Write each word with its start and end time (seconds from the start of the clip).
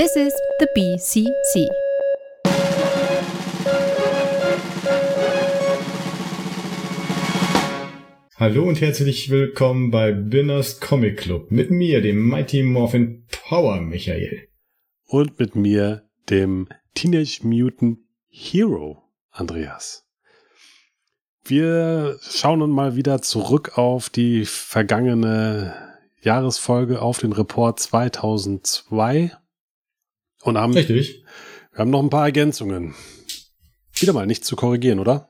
This 0.00 0.16
is 0.16 0.34
the 0.58 0.66
BCC. 0.74 1.68
Hallo 8.36 8.66
und 8.66 8.80
herzlich 8.80 9.28
willkommen 9.28 9.90
bei 9.90 10.12
Binners 10.12 10.80
Comic 10.80 11.18
Club 11.18 11.50
mit 11.50 11.70
mir, 11.70 12.00
dem 12.00 12.26
Mighty 12.26 12.62
Morphin 12.62 13.26
Power 13.30 13.82
Michael. 13.82 14.48
Und 15.04 15.38
mit 15.38 15.54
mir, 15.54 16.08
dem 16.30 16.68
Teenage 16.94 17.40
Mutant 17.42 17.98
Hero 18.30 19.02
Andreas. 19.30 20.06
Wir 21.44 22.18
schauen 22.22 22.60
nun 22.60 22.70
mal 22.70 22.96
wieder 22.96 23.20
zurück 23.20 23.76
auf 23.76 24.08
die 24.08 24.46
vergangene 24.46 25.74
Jahresfolge, 26.22 27.02
auf 27.02 27.18
den 27.18 27.34
Report 27.34 27.78
2002 27.78 29.32
und 30.42 30.58
haben, 30.58 30.72
Richtig. 30.72 31.24
wir 31.72 31.78
haben 31.78 31.90
noch 31.90 32.02
ein 32.02 32.10
paar 32.10 32.26
Ergänzungen. 32.26 32.94
Wieder 33.98 34.12
mal 34.12 34.26
nichts 34.26 34.46
zu 34.46 34.56
korrigieren, 34.56 34.98
oder? 34.98 35.28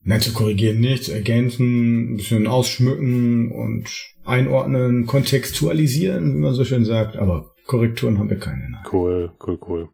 Nein, 0.00 0.20
zu 0.20 0.32
korrigieren 0.32 0.78
nichts, 0.78 1.08
ergänzen, 1.08 2.14
ein 2.14 2.16
bisschen 2.16 2.46
ausschmücken 2.46 3.50
und 3.50 3.88
einordnen, 4.24 5.06
kontextualisieren, 5.06 6.34
wie 6.34 6.38
man 6.38 6.54
so 6.54 6.64
schön 6.64 6.84
sagt, 6.84 7.16
aber 7.16 7.56
Korrekturen 7.66 8.18
haben 8.18 8.30
wir 8.30 8.38
keine. 8.38 8.70
Nein. 8.70 8.84
Cool, 8.90 9.32
cool, 9.44 9.58
cool. 9.66 9.88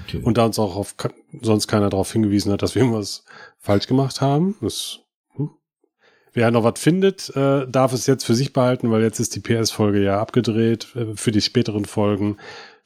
Natürlich. 0.00 0.26
Und 0.26 0.38
da 0.38 0.46
uns 0.46 0.58
auch 0.58 0.76
auf, 0.76 0.94
sonst 1.42 1.68
keiner 1.68 1.90
darauf 1.90 2.10
hingewiesen 2.12 2.52
hat, 2.52 2.62
dass 2.62 2.74
wir 2.74 2.82
irgendwas 2.82 3.24
falsch 3.58 3.86
gemacht 3.86 4.20
haben, 4.20 4.56
das, 4.60 5.00
hm. 5.34 5.50
wer 6.32 6.50
noch 6.50 6.64
was 6.64 6.80
findet, 6.80 7.30
äh, 7.36 7.66
darf 7.68 7.92
es 7.92 8.06
jetzt 8.06 8.24
für 8.24 8.34
sich 8.34 8.52
behalten, 8.52 8.90
weil 8.90 9.02
jetzt 9.02 9.20
ist 9.20 9.36
die 9.36 9.40
PS-Folge 9.40 10.02
ja 10.02 10.20
abgedreht 10.20 10.94
äh, 10.96 11.14
für 11.14 11.30
die 11.30 11.42
späteren 11.42 11.84
Folgen. 11.84 12.38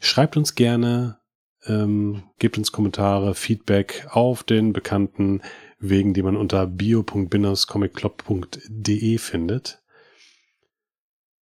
Schreibt 0.05 0.37
uns 0.37 0.57
gerne, 0.57 1.21
ähm, 1.65 2.25
gebt 2.41 2.59
uns 2.59 2.73
Kommentare, 2.73 3.37
Feedback 3.37 4.09
auf 4.11 4.43
den 4.43 4.73
bekannten 4.73 5.43
Wegen, 5.79 6.13
die 6.13 6.25
man 6.25 6.37
unter 6.37 6.67
bio.binnerscomicclub.de 6.67 9.19
findet. 9.19 9.81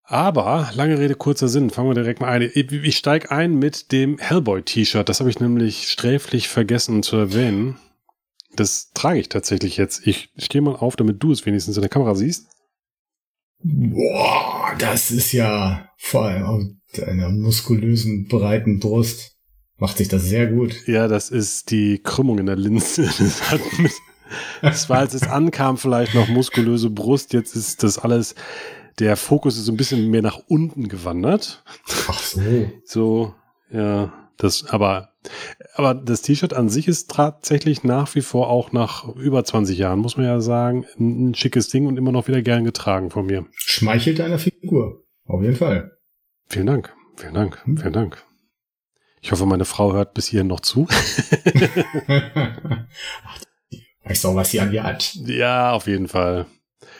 Aber, 0.04 0.72
lange 0.74 1.00
Rede, 1.00 1.16
kurzer 1.16 1.48
Sinn, 1.48 1.70
fangen 1.70 1.90
wir 1.90 1.94
direkt 1.94 2.20
mal 2.20 2.28
ein. 2.28 2.42
Ich, 2.42 2.70
ich 2.70 2.98
steige 2.98 3.32
ein 3.32 3.56
mit 3.56 3.94
dem 3.94 4.18
Hellboy-T-Shirt. 4.18 5.08
Das 5.08 5.22
habe 5.22 5.30
ich 5.30 5.40
nämlich 5.40 5.88
sträflich 5.88 6.50
vergessen 6.50 7.02
zu 7.02 7.16
erwähnen. 7.16 7.78
Das 8.58 8.92
trage 8.92 9.22
ich 9.22 9.30
tatsächlich 9.30 9.78
jetzt. 9.78 10.06
Ich 10.06 10.34
stehe 10.36 10.62
mal 10.62 10.76
auf, 10.76 10.98
damit 10.98 11.24
du 11.24 11.32
es 11.32 11.46
wenigstens 11.46 11.78
in 11.78 11.82
der 11.82 11.90
Kamera 11.90 12.14
siehst. 12.14 12.50
Boah, 13.62 14.74
das 14.78 15.12
ist 15.12 15.32
ja 15.32 15.90
vor 15.98 16.26
allem 16.26 16.44
auf 16.44 16.64
deiner 16.94 17.30
muskulösen, 17.30 18.28
breiten 18.28 18.80
Brust 18.80 19.40
macht 19.80 19.98
sich 19.98 20.08
das 20.08 20.24
sehr 20.24 20.48
gut. 20.48 20.88
Ja, 20.88 21.08
das 21.08 21.30
ist 21.30 21.72
die 21.72 22.00
Krümmung 22.04 22.38
in 22.40 22.46
der 22.46 22.56
Linse. 22.56 23.04
Das, 23.20 23.52
hat 23.52 23.62
mit, 23.80 23.94
das 24.62 24.90
war, 24.90 25.00
als 25.00 25.14
es 25.14 25.24
ankam, 25.24 25.78
vielleicht 25.78 26.14
noch 26.14 26.28
muskulöse 26.28 26.90
Brust. 26.90 27.34
Jetzt 27.34 27.56
ist 27.56 27.84
das 27.84 27.98
alles, 27.98 28.36
der 29.00 29.16
Fokus 29.16 29.58
ist 29.58 29.66
so 29.66 29.72
ein 29.72 29.78
bisschen 29.78 30.10
mehr 30.10 30.22
nach 30.22 30.40
unten 30.48 30.88
gewandert. 30.88 31.64
Ach 32.08 32.20
so. 32.20 32.42
So, 32.86 33.36
ja, 33.72 34.14
das, 34.38 34.66
aber, 34.66 35.09
aber 35.74 35.94
das 35.94 36.22
T-Shirt 36.22 36.54
an 36.54 36.70
sich 36.70 36.88
ist 36.88 37.12
tatsächlich 37.12 37.84
nach 37.84 38.16
wie 38.16 38.22
vor 38.22 38.50
auch 38.50 38.72
nach 38.72 39.08
über 39.16 39.44
20 39.44 39.78
Jahren, 39.78 40.00
muss 40.00 40.18
man 40.18 40.26
ja 40.26 40.40
sagen, 40.40 40.86
ein, 41.00 41.36
schickes 41.36 41.68
Ding 41.68 41.88
und 41.88 41.98
immer 41.98 42.12
noch 42.12 42.28
wieder 42.28 42.42
gern 42.42 42.64
getragen 42.64 43.10
von 43.10 43.26
mir. 43.26 43.46
Schmeichelt 43.52 44.20
deiner 44.20 44.40
Figur. 44.40 45.04
Auf 45.26 45.42
jeden 45.42 45.56
Fall. 45.56 45.98
Vielen 46.48 46.68
Dank, 46.68 46.94
vielen 47.18 47.34
Dank, 47.34 47.62
vielen 47.66 47.94
Dank. 47.94 48.24
Ich 49.22 49.32
hoffe, 49.32 49.46
meine 49.46 49.66
Frau 49.66 49.94
hört 49.94 50.14
bis 50.14 50.28
hierhin 50.28 50.48
noch 50.48 50.62
zu. 50.62 50.88
Ach, 53.26 53.42
weißt 54.06 54.24
du 54.24 54.30
auch, 54.30 54.36
was 54.36 54.52
sie 54.52 54.62
an 54.62 54.72
dir 54.72 54.84
hat. 54.84 55.14
ja, 55.26 55.72
auf 55.74 55.88
jeden 55.88 56.08
Fall. 56.08 56.46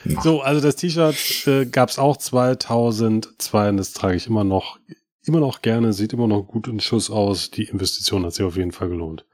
So, 0.04 0.40
also 0.42 0.60
das 0.60 0.76
T-Shirt 0.76 1.46
äh, 1.46 1.66
gab 1.66 1.88
es 1.88 1.98
auch 1.98 2.16
2002 2.16 3.68
und 3.70 3.76
das 3.78 3.92
trage 3.92 4.16
ich 4.16 4.26
immer 4.26 4.44
noch, 4.44 4.78
immer 5.24 5.40
noch 5.40 5.62
gerne, 5.62 5.92
sieht 5.92 6.12
immer 6.12 6.26
noch 6.26 6.42
gut 6.42 6.68
in 6.68 6.80
Schuss 6.80 7.10
aus. 7.10 7.50
Die 7.50 7.64
Investition 7.64 8.24
hat 8.24 8.34
sich 8.34 8.44
auf 8.44 8.56
jeden 8.56 8.72
Fall 8.72 8.88
gelohnt. 8.88 9.26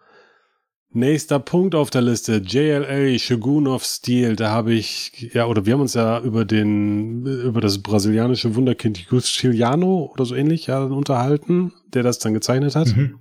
Nächster 0.90 1.38
Punkt 1.40 1.74
auf 1.74 1.90
der 1.90 2.00
Liste, 2.00 2.36
JLA, 2.36 3.18
Shogun 3.18 3.66
of 3.66 3.84
Steel, 3.84 4.34
da 4.34 4.50
habe 4.50 4.72
ich, 4.72 5.30
ja, 5.34 5.46
oder 5.46 5.66
wir 5.66 5.74
haben 5.74 5.82
uns 5.82 5.94
ja 5.94 6.20
über 6.20 6.44
den, 6.44 7.26
über 7.26 7.60
das 7.60 7.82
brasilianische 7.82 8.54
Wunderkind 8.54 9.06
Chiliano 9.22 10.10
oder 10.12 10.24
so 10.24 10.34
ähnlich 10.34 10.68
ja, 10.68 10.82
unterhalten, 10.84 11.72
der 11.88 12.02
das 12.02 12.18
dann 12.18 12.32
gezeichnet 12.32 12.76
hat. 12.76 12.96
Mhm. 12.96 13.18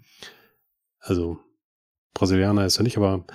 Also, 0.99 1.39
Brasilianer 2.13 2.65
ist 2.65 2.77
er 2.77 2.83
nicht, 2.83 2.97
aber 2.97 3.25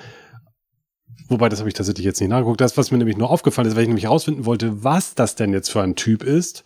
Wobei, 1.31 1.49
das 1.49 1.61
habe 1.61 1.69
ich 1.69 1.75
tatsächlich 1.75 2.05
jetzt 2.05 2.21
nicht 2.21 2.31
nachgeguckt. 2.31 2.61
Das, 2.61 2.77
was 2.77 2.91
mir 2.91 2.99
nämlich 2.99 3.17
nur 3.17 3.31
aufgefallen 3.31 3.69
ist, 3.69 3.77
weil 3.77 3.83
ich 3.83 3.89
nämlich 3.89 4.05
herausfinden 4.05 4.47
wollte, 4.47 4.83
was 4.83 5.15
das 5.15 5.37
denn 5.37 5.53
jetzt 5.53 5.71
für 5.71 5.81
ein 5.81 5.95
Typ 5.95 6.25
ist, 6.25 6.65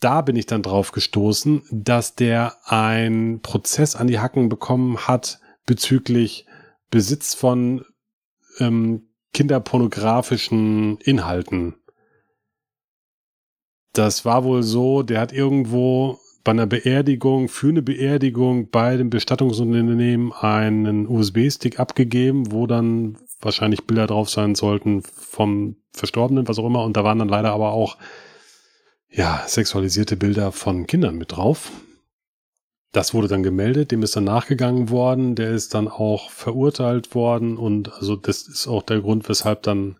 da 0.00 0.20
bin 0.20 0.36
ich 0.36 0.46
dann 0.46 0.62
drauf 0.62 0.92
gestoßen, 0.92 1.62
dass 1.70 2.14
der 2.14 2.56
einen 2.64 3.40
Prozess 3.40 3.96
an 3.96 4.06
die 4.06 4.20
Hacken 4.20 4.48
bekommen 4.48 4.96
hat 5.08 5.40
bezüglich 5.66 6.46
Besitz 6.90 7.34
von 7.34 7.84
ähm, 8.58 9.08
kinderpornografischen 9.32 10.98
Inhalten. 10.98 11.74
Das 13.92 14.24
war 14.24 14.44
wohl 14.44 14.62
so, 14.62 15.02
der 15.02 15.20
hat 15.20 15.32
irgendwo 15.32 16.18
bei 16.44 16.52
einer 16.52 16.66
Beerdigung, 16.66 17.48
für 17.48 17.68
eine 17.68 17.82
Beerdigung 17.82 18.70
bei 18.70 18.96
dem 18.96 19.10
Bestattungsunternehmen 19.10 20.32
einen 20.32 21.06
USB-Stick 21.06 21.78
abgegeben, 21.78 22.52
wo 22.52 22.66
dann 22.66 23.18
wahrscheinlich 23.40 23.84
Bilder 23.84 24.06
drauf 24.06 24.30
sein 24.30 24.54
sollten 24.54 25.02
vom 25.02 25.76
Verstorbenen, 25.92 26.48
was 26.48 26.58
auch 26.58 26.66
immer. 26.66 26.84
Und 26.84 26.96
da 26.96 27.04
waren 27.04 27.18
dann 27.18 27.28
leider 27.28 27.52
aber 27.52 27.72
auch, 27.72 27.98
ja, 29.10 29.44
sexualisierte 29.46 30.16
Bilder 30.16 30.52
von 30.52 30.86
Kindern 30.86 31.16
mit 31.16 31.32
drauf. 31.32 31.70
Das 32.92 33.12
wurde 33.12 33.28
dann 33.28 33.42
gemeldet, 33.42 33.90
dem 33.90 34.02
ist 34.02 34.16
dann 34.16 34.24
nachgegangen 34.24 34.88
worden, 34.88 35.34
der 35.34 35.50
ist 35.50 35.74
dann 35.74 35.88
auch 35.88 36.30
verurteilt 36.30 37.14
worden 37.14 37.58
und 37.58 37.92
also 37.92 38.16
das 38.16 38.48
ist 38.48 38.66
auch 38.66 38.82
der 38.82 39.00
Grund, 39.00 39.28
weshalb 39.28 39.62
dann 39.62 39.98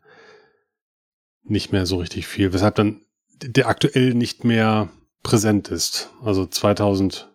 nicht 1.42 1.70
mehr 1.70 1.84
so 1.86 1.98
richtig 1.98 2.26
viel, 2.26 2.52
weshalb 2.52 2.76
dann 2.76 3.02
der 3.42 3.68
aktuell 3.68 4.14
nicht 4.14 4.44
mehr 4.44 4.88
präsent 5.22 5.68
ist. 5.68 6.10
Also 6.24 6.46
2010 6.46 7.28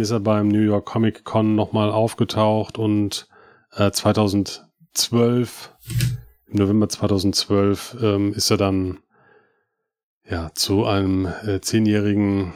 ist 0.00 0.10
er 0.10 0.20
beim 0.20 0.48
New 0.48 0.60
York 0.60 0.86
Comic 0.86 1.24
Con 1.24 1.54
nochmal 1.54 1.90
aufgetaucht 1.90 2.78
und 2.78 3.28
äh, 3.76 3.90
2012, 3.90 5.74
im 6.46 6.56
November 6.56 6.88
2012, 6.88 7.98
ähm, 8.02 8.32
ist 8.32 8.50
er 8.50 8.56
dann 8.56 8.98
ja 10.30 10.50
zu 10.54 10.84
einem 10.84 11.26
äh, 11.46 11.60
zehnjährigen 11.60 12.52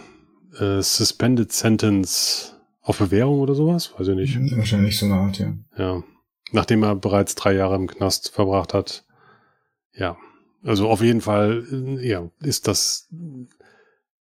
äh, 0.59 0.81
Suspended 0.81 1.53
Sentence 1.53 2.57
auf 2.81 2.99
Bewährung 2.99 3.41
oder 3.41 3.55
sowas, 3.55 3.93
weiß 3.99 4.09
ich 4.09 4.17
nicht. 4.17 4.57
Wahrscheinlich 4.57 4.99
so 4.99 5.07
eine 5.07 5.15
Art, 5.15 5.39
ja. 5.39 5.57
Ja. 5.77 6.03
Nachdem 6.53 6.83
er 6.83 6.95
bereits 6.95 7.35
drei 7.35 7.55
Jahre 7.55 7.75
im 7.77 7.87
Knast 7.87 8.31
verbracht 8.31 8.75
hat. 8.75 9.05
Ja. 9.95 10.17
Also 10.63 10.89
auf 10.89 11.03
jeden 11.03 11.21
Fall, 11.21 11.65
äh, 11.71 12.09
ja, 12.09 12.31
ist 12.41 12.69
das 12.69 13.09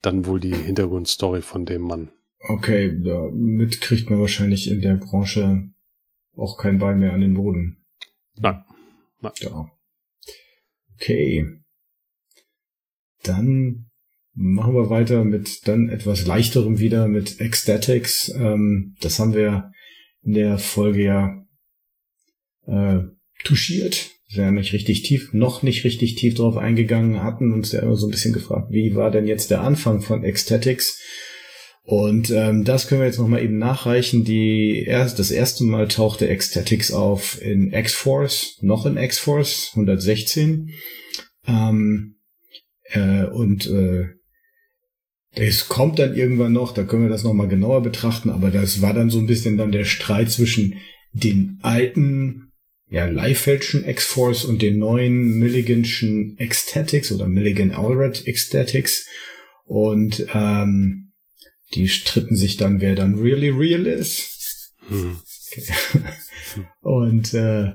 dann 0.02 0.26
wohl 0.26 0.40
die 0.40 0.56
Hintergrundstory 0.56 1.42
von 1.42 1.66
dem 1.66 1.82
Mann. 1.82 2.12
Okay, 2.48 3.00
damit 3.04 3.82
kriegt 3.82 4.10
man 4.10 4.20
wahrscheinlich 4.20 4.70
in 4.70 4.82
der 4.82 4.96
Branche 4.96 5.70
auch 6.36 6.58
kein 6.58 6.80
Bein 6.80 7.00
mehr 7.00 7.14
an 7.14 7.22
den 7.22 7.36
Boden. 7.36 7.84
Nein. 8.36 8.64
Nein. 9.20 9.34
Ja. 9.40 9.70
Okay. 10.96 11.61
Dann 13.24 13.88
machen 14.34 14.74
wir 14.74 14.90
weiter 14.90 15.24
mit 15.24 15.68
dann 15.68 15.90
etwas 15.90 16.26
leichterem 16.26 16.80
wieder 16.80 17.08
mit 17.08 17.40
Ecstatics. 17.40 18.30
Ähm, 18.36 18.96
das 19.02 19.20
haben 19.20 19.34
wir 19.34 19.72
in 20.24 20.34
der 20.34 20.58
Folge 20.58 21.04
ja 21.04 21.46
äh, 22.68 23.04
touchiert. 23.44 24.12
Wir 24.30 24.46
sind 24.46 24.56
nicht 24.56 24.74
richtig 24.74 25.02
tief, 25.02 25.34
noch 25.34 25.62
nicht 25.62 25.84
richtig 25.84 26.16
tief 26.16 26.36
drauf 26.36 26.56
eingegangen, 26.56 27.22
hatten 27.22 27.52
uns 27.52 27.74
ja 27.74 27.82
immer 27.82 27.98
so 27.98 28.08
ein 28.08 28.12
bisschen 28.12 28.34
gefragt, 28.34 28.72
wie 28.72 28.96
war 28.96 29.12
denn 29.12 29.28
jetzt 29.28 29.52
der 29.52 29.62
Anfang 29.62 30.02
von 30.02 30.24
Ecstatics? 30.24 31.02
Und 31.84 32.30
ähm, 32.30 32.64
das 32.64 32.88
können 32.88 33.02
wir 33.02 33.08
jetzt 33.08 33.20
nochmal 33.20 33.44
eben 33.44 33.58
nachreichen. 33.58 34.24
Die 34.24 34.84
erst, 34.86 35.20
das 35.20 35.32
erste 35.32 35.64
Mal 35.64 35.88
tauchte 35.88 36.30
Ecstatics 36.30 36.94
auf 36.94 37.42
in 37.42 37.74
X-Force, 37.74 38.60
noch 38.62 38.86
in 38.86 38.98
X-Force 38.98 39.72
116. 39.74 40.70
Ähm, 41.48 42.21
äh, 42.92 43.26
und 43.26 43.68
äh, 43.68 44.10
es 45.34 45.70
kommt 45.70 46.00
dann 46.00 46.16
irgendwann 46.16 46.52
noch, 46.52 46.74
da 46.74 46.84
können 46.84 47.04
wir 47.04 47.10
das 47.10 47.24
nochmal 47.24 47.48
genauer 47.48 47.82
betrachten, 47.82 48.30
aber 48.30 48.52
das 48.52 48.82
war 48.82 48.94
dann 48.94 49.10
so 49.10 49.20
ein 49.20 49.28
bisschen 49.28 49.58
dann 49.58 49.72
der 49.72 49.86
Streit 49.86 50.30
zwischen 50.30 50.76
den 51.14 51.60
alten, 51.62 52.52
ja, 52.90 53.06
Leifeldschen 53.06 53.88
X-Force 53.88 54.44
und 54.44 54.62
den 54.62 54.80
neuen 54.80 55.40
Milliganschen 55.40 56.38
Ecstatics 56.38 57.12
oder 57.12 57.28
Milligan 57.28 57.72
Allred 57.72 58.28
Ecstatics. 58.28 59.08
Und 59.64 60.28
ähm, 60.34 61.14
die 61.74 61.88
stritten 61.88 62.36
sich 62.36 62.58
dann, 62.58 62.82
wer 62.82 62.96
dann 62.96 63.16
really 63.16 63.50
real 63.50 63.88
ist. 63.88 64.74
Hm. 64.90 65.18
Okay. 65.52 65.64
Und 66.82 67.34
äh, 67.34 67.74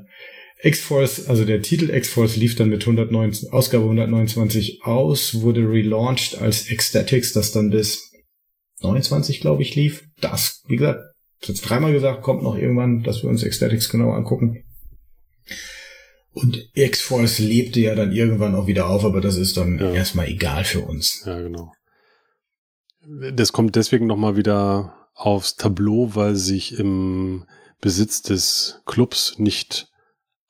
X-Force, 0.62 1.28
also 1.28 1.44
der 1.44 1.60
Titel 1.62 1.90
X-Force 1.90 2.36
lief 2.36 2.56
dann 2.56 2.70
mit 2.70 2.82
119, 2.82 3.50
Ausgabe 3.50 3.84
129 3.84 4.80
aus, 4.84 5.40
wurde 5.42 5.60
relaunched 5.68 6.40
als 6.40 6.70
Ecstatics, 6.70 7.32
das 7.32 7.52
dann 7.52 7.70
bis 7.70 8.10
29, 8.80 9.40
glaube 9.40 9.62
ich, 9.62 9.74
lief. 9.74 10.04
Das, 10.20 10.62
wie 10.66 10.76
gesagt, 10.76 11.00
jetzt 11.42 11.60
dreimal 11.62 11.92
gesagt, 11.92 12.22
kommt 12.22 12.42
noch 12.42 12.56
irgendwann, 12.56 13.02
dass 13.02 13.22
wir 13.22 13.28
uns 13.30 13.42
Ecstatics 13.42 13.88
genau 13.90 14.12
angucken. 14.12 14.64
Und 16.32 16.68
X-Force 16.74 17.38
lebte 17.38 17.80
ja 17.80 17.94
dann 17.94 18.12
irgendwann 18.12 18.54
auch 18.54 18.66
wieder 18.66 18.88
auf, 18.88 19.04
aber 19.04 19.20
das 19.20 19.36
ist 19.36 19.56
dann 19.56 19.78
Ja. 19.78 19.92
erstmal 19.92 20.28
egal 20.28 20.64
für 20.64 20.80
uns. 20.80 21.22
Ja, 21.24 21.40
genau. 21.40 21.72
Das 23.32 23.52
kommt 23.52 23.76
deswegen 23.76 24.06
nochmal 24.06 24.36
wieder 24.36 25.08
aufs 25.14 25.56
Tableau, 25.56 26.14
weil 26.14 26.34
sich 26.34 26.78
im 26.78 27.46
Besitz 27.80 28.20
des 28.22 28.80
Clubs 28.84 29.38
nicht 29.38 29.88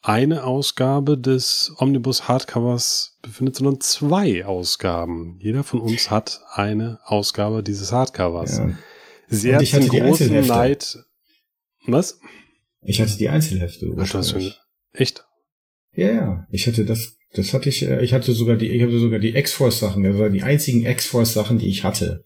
eine 0.07 0.45
Ausgabe 0.45 1.19
des 1.19 1.73
Omnibus 1.79 2.29
Hardcovers 2.29 3.19
befindet, 3.23 3.57
sondern 3.57 3.81
zwei 3.81 4.45
Ausgaben. 4.45 5.37
Jeder 5.41 5.65
von 5.65 5.81
uns 5.81 6.13
hat 6.13 6.43
eine 6.53 7.01
Ausgabe 7.03 7.65
dieses 7.65 7.91
Hardcovers. 7.91 8.59
Ja. 8.59 8.79
Sehr 9.29 9.59
großen 9.59 10.03
Einzelhefte. 10.03 10.47
Neid. 10.47 10.99
Was? 11.87 12.21
Ich 12.83 13.01
hatte 13.01 13.17
die 13.19 13.29
Einzelhefte. 13.29 13.87
Ach, 13.91 13.95
du 13.95 14.01
hast 14.01 14.11
schon, 14.11 14.21
ursprünglich. 14.21 14.61
echt? 14.93 15.25
Ja, 15.93 16.13
ja. 16.13 16.47
Ich 16.51 16.69
hatte 16.69 16.85
das, 16.85 17.17
das 17.35 17.53
hatte 17.53 17.69
ich, 17.69 17.83
äh, 17.83 18.05
ich 18.05 18.13
hatte 18.13 18.33
sogar 18.33 18.55
die, 18.55 18.69
ich 18.69 18.83
hatte 18.83 19.01
sogar 19.01 19.19
die 19.19 19.35
X-Force 19.35 19.81
Sachen, 19.81 20.05
das 20.05 20.17
waren 20.19 20.33
die 20.33 20.45
einzigen 20.45 20.87
X-Force 20.87 21.33
Sachen, 21.33 21.59
die 21.59 21.69
ich 21.69 21.83
hatte. 21.83 22.23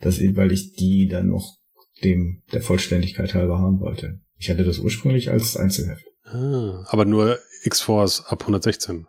Das 0.00 0.18
weil 0.18 0.50
ich 0.50 0.72
die 0.72 1.08
dann 1.08 1.28
noch 1.28 1.58
dem, 2.02 2.42
der 2.54 2.62
Vollständigkeit 2.62 3.34
halber 3.34 3.58
haben 3.58 3.80
wollte. 3.80 4.20
Ich 4.38 4.48
hatte 4.48 4.64
das 4.64 4.78
ursprünglich 4.78 5.30
als 5.30 5.58
Einzelheft. 5.58 6.06
Ah, 6.26 6.84
aber 6.88 7.04
nur 7.04 7.38
X-Force 7.62 8.26
ab 8.26 8.42
116. 8.42 9.06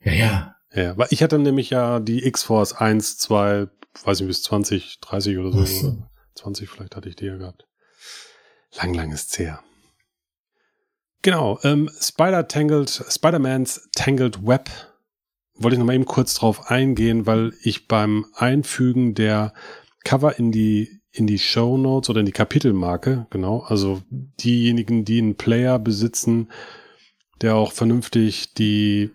Ja, 0.00 0.12
ja. 0.12 0.56
Ja, 0.72 0.96
weil 0.96 1.06
ich 1.10 1.22
hatte 1.22 1.38
nämlich 1.38 1.70
ja 1.70 2.00
die 2.00 2.24
X-Force 2.26 2.72
1, 2.72 3.18
2, 3.18 3.68
weiß 4.04 4.20
nicht, 4.20 4.28
bis 4.28 4.42
20, 4.42 5.00
30 5.00 5.38
oder 5.38 5.52
so. 5.52 5.64
So. 5.64 6.02
20 6.34 6.68
vielleicht 6.68 6.96
hatte 6.96 7.08
ich 7.08 7.16
die 7.16 7.26
ja 7.26 7.36
gehabt. 7.36 7.66
Lang, 8.76 8.92
lang 8.92 9.12
ist's 9.12 9.38
her. 9.38 9.62
Genau, 11.22 11.58
ähm, 11.62 11.88
Spider 12.00 12.48
Tangled, 12.48 12.90
Spider-Man's 12.90 13.88
Tangled 13.94 14.44
Web 14.46 14.68
wollte 15.54 15.74
ich 15.74 15.78
noch 15.78 15.86
mal 15.86 15.94
eben 15.94 16.04
kurz 16.04 16.34
drauf 16.34 16.70
eingehen, 16.70 17.26
weil 17.26 17.52
ich 17.62 17.86
beim 17.86 18.26
Einfügen 18.34 19.14
der 19.14 19.54
Cover 20.04 20.38
in 20.38 20.52
die 20.52 20.93
in 21.14 21.26
die 21.26 21.38
Show 21.38 21.78
Notes 21.78 22.10
oder 22.10 22.20
in 22.20 22.26
die 22.26 22.32
Kapitelmarke, 22.32 23.26
genau, 23.30 23.60
also 23.60 24.02
diejenigen, 24.10 25.04
die 25.04 25.18
einen 25.18 25.36
Player 25.36 25.78
besitzen, 25.78 26.48
der 27.40 27.54
auch 27.54 27.72
vernünftig 27.72 28.54
die 28.54 29.10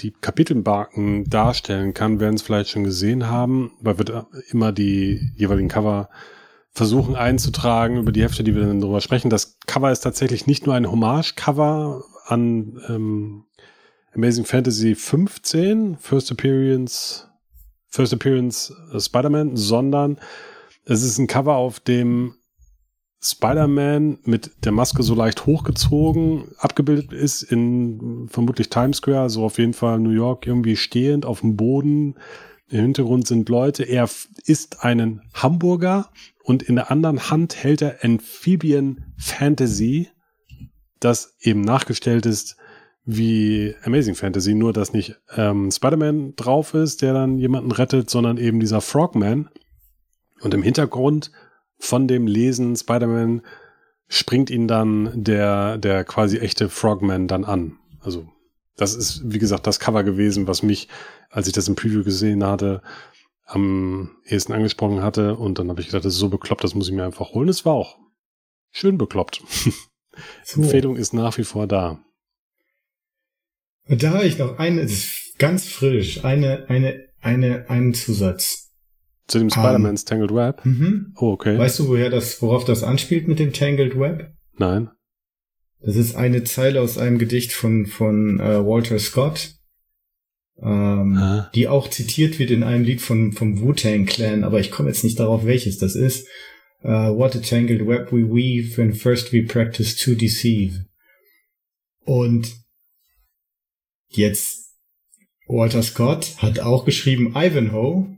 die 0.00 0.12
Kapitelmarken 0.12 1.24
darstellen 1.24 1.94
kann, 1.94 2.20
werden 2.20 2.34
es 2.34 2.42
vielleicht 2.42 2.70
schon 2.70 2.84
gesehen 2.84 3.28
haben, 3.28 3.72
weil 3.80 3.98
wir 3.98 4.26
immer 4.50 4.72
die 4.72 5.30
jeweiligen 5.36 5.68
Cover 5.68 6.08
versuchen 6.72 7.16
einzutragen 7.16 7.98
über 7.98 8.12
die 8.12 8.22
Hefte, 8.22 8.44
die 8.44 8.54
wir 8.54 8.64
dann 8.64 8.80
drüber 8.80 9.00
sprechen. 9.00 9.30
Das 9.30 9.58
Cover 9.66 9.90
ist 9.90 10.00
tatsächlich 10.00 10.46
nicht 10.46 10.66
nur 10.66 10.74
ein 10.74 10.90
Hommage-Cover 10.90 12.02
an 12.26 12.80
ähm, 12.88 13.44
Amazing 14.14 14.44
Fantasy 14.44 14.94
15, 14.94 15.96
First 15.98 16.30
Appearance, 16.30 17.28
First 17.88 18.12
Appearance 18.12 18.74
äh, 18.92 19.00
Spider-Man, 19.00 19.56
sondern 19.56 20.18
es 20.84 21.02
ist 21.02 21.18
ein 21.18 21.26
Cover, 21.26 21.56
auf 21.56 21.80
dem 21.80 22.34
Spider-Man 23.22 24.18
mit 24.24 24.64
der 24.64 24.72
Maske 24.72 25.02
so 25.02 25.14
leicht 25.14 25.44
hochgezogen 25.44 26.52
abgebildet 26.56 27.12
ist 27.12 27.42
in 27.42 28.28
vermutlich 28.30 28.70
Times 28.70 28.98
Square, 28.98 29.28
so 29.28 29.44
auf 29.44 29.58
jeden 29.58 29.74
Fall 29.74 29.98
New 29.98 30.10
York 30.10 30.46
irgendwie 30.46 30.76
stehend 30.76 31.26
auf 31.26 31.40
dem 31.40 31.56
Boden. 31.56 32.14
Im 32.68 32.80
Hintergrund 32.80 33.26
sind 33.26 33.48
Leute. 33.48 33.82
Er 33.82 34.08
isst 34.46 34.84
einen 34.84 35.22
Hamburger 35.34 36.10
und 36.44 36.62
in 36.62 36.76
der 36.76 36.90
anderen 36.90 37.30
Hand 37.30 37.62
hält 37.62 37.82
er 37.82 38.02
Amphibian 38.02 39.12
Fantasy, 39.18 40.08
das 40.98 41.36
eben 41.40 41.60
nachgestellt 41.60 42.24
ist 42.24 42.56
wie 43.04 43.74
Amazing 43.82 44.14
Fantasy, 44.14 44.54
nur 44.54 44.72
dass 44.72 44.92
nicht 44.92 45.16
ähm, 45.36 45.70
Spider-Man 45.70 46.36
drauf 46.36 46.74
ist, 46.74 47.02
der 47.02 47.12
dann 47.12 47.38
jemanden 47.38 47.72
rettet, 47.72 48.08
sondern 48.08 48.38
eben 48.38 48.60
dieser 48.60 48.80
Frogman. 48.80 49.50
Und 50.40 50.54
im 50.54 50.62
Hintergrund 50.62 51.30
von 51.78 52.08
dem 52.08 52.26
Lesen 52.26 52.76
Spider-Man 52.76 53.42
springt 54.08 54.50
ihn 54.50 54.68
dann 54.68 55.10
der, 55.14 55.78
der 55.78 56.04
quasi 56.04 56.38
echte 56.38 56.68
Frogman 56.68 57.28
dann 57.28 57.44
an. 57.44 57.78
Also, 58.00 58.28
das 58.76 58.94
ist, 58.94 59.22
wie 59.24 59.38
gesagt, 59.38 59.66
das 59.66 59.80
Cover 59.80 60.04
gewesen, 60.04 60.46
was 60.46 60.62
mich, 60.62 60.88
als 61.28 61.46
ich 61.46 61.52
das 61.52 61.68
im 61.68 61.76
Preview 61.76 62.02
gesehen 62.02 62.44
hatte, 62.44 62.82
am 63.44 64.10
ehesten 64.24 64.52
angesprochen 64.52 65.02
hatte. 65.02 65.36
Und 65.36 65.58
dann 65.58 65.68
habe 65.68 65.80
ich 65.80 65.88
gedacht, 65.88 66.04
das 66.04 66.14
ist 66.14 66.20
so 66.20 66.28
bekloppt, 66.28 66.64
das 66.64 66.74
muss 66.74 66.88
ich 66.88 66.94
mir 66.94 67.04
einfach 67.04 67.30
holen. 67.32 67.48
Es 67.48 67.64
war 67.64 67.74
auch 67.74 67.98
schön 68.70 68.98
bekloppt. 68.98 69.42
So. 70.44 70.60
Empfehlung 70.60 70.96
ist 70.96 71.14
nach 71.14 71.38
wie 71.38 71.44
vor 71.44 71.66
da. 71.66 72.04
Da 73.88 74.10
habe 74.10 74.24
ich 74.24 74.38
noch 74.38 74.58
eine, 74.58 74.86
ganz 75.38 75.66
frisch, 75.66 76.24
eine, 76.24 76.68
eine, 76.68 77.08
eine, 77.20 77.70
einen 77.70 77.94
Zusatz. 77.94 78.69
Zu 79.30 79.38
dem 79.38 79.48
Spider-Man's 79.48 80.04
Tangled 80.04 80.34
Web. 80.34 80.64
Mhm. 80.66 81.14
Oh, 81.16 81.30
okay. 81.32 81.56
Weißt 81.56 81.78
du, 81.78 81.86
woher 81.88 82.10
das, 82.10 82.42
worauf 82.42 82.64
das 82.64 82.82
anspielt 82.82 83.28
mit 83.28 83.38
dem 83.38 83.52
Tangled 83.52 83.96
Web? 83.96 84.34
Nein. 84.58 84.90
Das 85.80 85.94
ist 85.94 86.16
eine 86.16 86.42
Zeile 86.42 86.80
aus 86.80 86.98
einem 86.98 87.18
Gedicht 87.18 87.52
von, 87.52 87.86
von 87.86 88.40
äh, 88.40 88.66
Walter 88.66 88.98
Scott, 88.98 89.54
ähm, 90.60 91.16
Ah. 91.16 91.50
die 91.54 91.68
auch 91.68 91.88
zitiert 91.88 92.40
wird 92.40 92.50
in 92.50 92.64
einem 92.64 92.82
Lied 92.82 93.00
von, 93.00 93.30
vom 93.32 93.60
Wu-Tang 93.60 94.04
Clan, 94.06 94.42
aber 94.42 94.58
ich 94.58 94.72
komme 94.72 94.88
jetzt 94.88 95.04
nicht 95.04 95.20
darauf, 95.20 95.46
welches 95.46 95.78
das 95.78 95.94
ist. 95.94 96.26
Uh, 96.82 97.14
what 97.16 97.36
a 97.36 97.38
tangled 97.38 97.86
web 97.86 98.10
we 98.10 98.24
weave 98.26 98.76
when 98.78 98.92
first 98.92 99.32
we 99.32 99.42
practice 99.44 99.94
to 99.96 100.14
deceive. 100.14 100.86
Und 102.04 102.56
jetzt 104.08 104.74
Walter 105.46 105.82
Scott 105.82 106.34
hat 106.38 106.58
auch 106.58 106.84
geschrieben 106.84 107.34
Ivanhoe, 107.36 108.16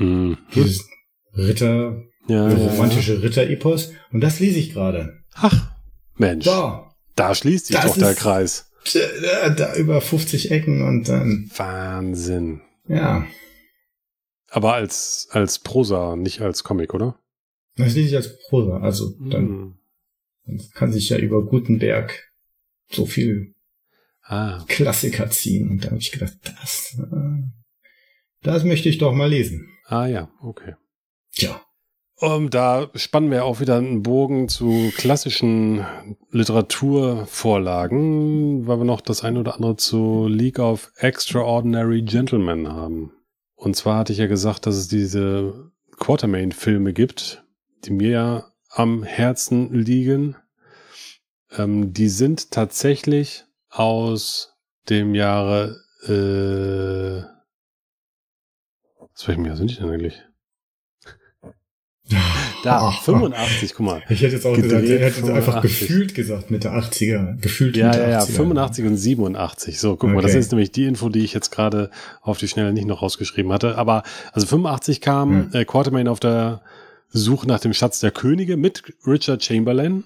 Hm. 0.00 0.36
dieses 0.54 0.88
Ritter, 1.34 2.02
Ja, 2.28 2.48
ja, 2.50 2.56
ja. 2.58 2.66
romantische 2.70 3.22
Ritter-Epos, 3.22 3.92
und 4.12 4.20
das 4.20 4.40
lese 4.40 4.58
ich 4.58 4.72
gerade. 4.72 5.20
Ach, 5.34 5.70
Mensch. 6.16 6.44
So, 6.46 6.86
Da 7.16 7.34
schließt 7.34 7.66
sich 7.66 7.76
Das 7.76 7.86
doch 7.86 7.98
der 7.98 8.14
Kreis. 8.14 8.70
da, 9.22 9.50
da 9.50 9.74
über 9.76 10.00
50 10.00 10.50
Ecken 10.50 10.82
und 10.82 11.08
dann, 11.08 11.50
Wahnsinn. 11.56 12.62
ja, 12.88 13.26
Aber 14.48 14.74
als, 14.74 15.28
als 15.30 15.58
Prosa, 15.60 16.16
nicht 16.16 16.40
als 16.40 16.64
Comic, 16.64 16.94
oder? 16.94 17.18
das 17.76 17.94
lese 17.94 18.08
ich 18.08 18.16
als 18.16 18.38
Prosa. 18.48 18.78
Also 18.80 19.14
dann 19.30 19.46
Hm. 19.48 19.74
dann 20.46 20.60
kann 20.74 20.92
sich 20.92 21.08
ja 21.10 21.18
über 21.18 21.44
Gutenberg 21.44 22.30
so 22.90 23.06
viel 23.06 23.54
Ah, 24.22 24.64
Klassiker 24.68 25.28
ziehen. 25.30 25.68
Und 25.70 25.84
da 25.84 25.88
habe 25.90 25.98
ich 25.98 26.12
gedacht, 26.12 26.34
das, 26.42 26.96
äh, 26.98 27.42
das 28.42 28.64
möchte 28.64 28.88
ich 28.88 28.98
doch 28.98 29.12
mal 29.12 29.28
lesen. 29.30 29.66
Ah 29.90 30.06
ja, 30.06 30.28
okay. 30.40 30.74
Tja, 31.32 31.60
Um, 32.22 32.50
da 32.50 32.90
spannen 32.96 33.30
wir 33.30 33.46
auch 33.46 33.60
wieder 33.60 33.78
einen 33.78 34.02
Bogen 34.02 34.50
zu 34.50 34.92
klassischen 34.94 35.86
Literaturvorlagen, 36.30 38.66
weil 38.66 38.76
wir 38.76 38.84
noch 38.84 39.00
das 39.00 39.24
eine 39.24 39.40
oder 39.40 39.54
andere 39.54 39.76
zu 39.76 40.26
League 40.28 40.58
of 40.58 40.92
Extraordinary 40.98 42.02
Gentlemen 42.02 42.70
haben. 42.70 43.14
Und 43.54 43.74
zwar 43.74 43.96
hatte 43.96 44.12
ich 44.12 44.18
ja 44.18 44.26
gesagt, 44.26 44.66
dass 44.66 44.76
es 44.76 44.86
diese 44.86 45.70
Quatermain-Filme 45.98 46.92
gibt, 46.92 47.42
die 47.86 47.92
mir 47.92 48.10
ja 48.10 48.44
am 48.68 49.02
Herzen 49.02 49.72
liegen. 49.72 50.36
Ähm, 51.56 51.94
die 51.94 52.10
sind 52.10 52.50
tatsächlich 52.50 53.46
aus 53.70 54.58
dem 54.90 55.14
Jahre, 55.14 55.80
äh, 56.06 57.22
aus 59.20 59.28
welchem 59.28 59.44
Jahr 59.44 59.56
sind 59.56 59.70
die 59.70 59.76
denn 59.76 59.90
eigentlich? 59.90 60.22
Da, 62.64 62.78
Ach, 62.88 63.02
85, 63.02 63.74
guck 63.74 63.86
mal. 63.86 64.02
Ich 64.08 64.22
hätte 64.22 64.34
jetzt 64.36 64.46
auch 64.46 64.54
gesagt, 64.56 64.72
er 64.84 64.98
hätte 64.98 65.20
jetzt 65.20 65.30
einfach 65.30 65.62
85. 65.62 65.80
gefühlt 65.80 66.14
gesagt, 66.14 66.50
Mitte 66.50 66.70
80er. 66.72 67.38
Gefühlt 67.40 67.76
Ja, 67.76 67.88
Mitte 67.88 68.00
ja, 68.00 68.08
ja, 68.08 68.20
80er. 68.22 68.32
85 68.32 68.84
und 68.86 68.96
87. 68.96 69.78
So, 69.80 69.96
guck 69.96 70.10
mal, 70.10 70.22
das 70.22 70.32
Okay. 70.32 70.40
ist 70.40 70.52
nämlich 70.52 70.72
die 70.72 70.84
Info, 70.86 71.08
die 71.10 71.22
ich 71.24 71.32
jetzt 71.34 71.50
gerade 71.50 71.90
auf 72.22 72.38
die 72.38 72.48
Schnelle 72.48 72.72
nicht 72.72 72.86
noch 72.86 73.02
rausgeschrieben 73.02 73.52
hatte. 73.52 73.76
Aber 73.78 74.02
also 74.32 74.46
85 74.46 75.00
kam 75.02 75.30
Hm. 75.30 75.50
äh, 75.54 75.64
Quatermain 75.66 76.08
auf 76.08 76.18
der 76.20 76.62
Suche 77.10 77.46
nach 77.46 77.60
dem 77.60 77.72
Schatz 77.74 78.00
der 78.00 78.10
Könige 78.10 78.56
mit 78.56 78.82
Richard 79.06 79.44
Chamberlain, 79.44 80.04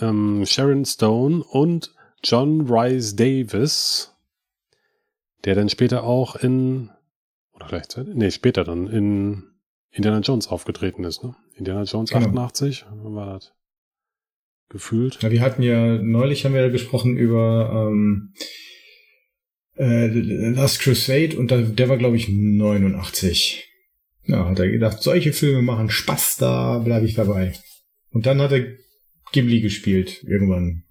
ähm, 0.00 0.44
Sharon 0.46 0.84
Stone 0.86 1.44
und 1.44 1.94
John 2.24 2.66
Rice 2.68 3.14
Davis, 3.16 4.12
der 5.44 5.54
dann 5.54 5.68
später 5.68 6.02
auch 6.04 6.36
in 6.36 6.90
oder 7.60 7.68
gleichzeitig, 7.68 8.14
nee, 8.14 8.30
später 8.30 8.64
dann 8.64 8.86
in 8.86 9.44
Indiana 9.90 10.20
Jones 10.20 10.48
aufgetreten 10.48 11.04
ist, 11.04 11.22
ne? 11.22 11.34
Indiana 11.56 11.82
Jones 11.82 12.10
Genau. 12.10 12.26
88, 12.26 12.86
wann 12.88 13.14
war 13.14 13.34
das? 13.34 13.52
Gefühlt. 14.68 15.18
Na, 15.22 15.30
wir 15.30 15.40
hatten 15.40 15.62
ja, 15.62 15.98
neulich 15.98 16.44
haben 16.44 16.54
wir 16.54 16.62
ja 16.62 16.68
gesprochen 16.68 17.16
über 17.16 17.88
ähm, 17.90 18.34
äh, 19.76 20.06
Last 20.06 20.80
Crusade 20.80 21.36
und 21.36 21.50
da, 21.50 21.60
der 21.60 21.88
war, 21.88 21.96
glaube 21.96 22.16
ich, 22.16 22.28
89. 22.28 23.66
Ja, 24.24 24.48
hat 24.48 24.58
er 24.58 24.70
gedacht, 24.70 25.02
solche 25.02 25.32
Filme 25.32 25.62
machen 25.62 25.90
Spaß, 25.90 26.36
da 26.36 26.78
bleibe 26.78 27.04
ich 27.04 27.14
dabei. 27.14 27.54
Und 28.10 28.26
dann 28.26 28.40
hat 28.40 28.52
er 28.52 28.64
Ghibli 29.32 29.60
gespielt, 29.60 30.22
irgendwann. 30.22 30.84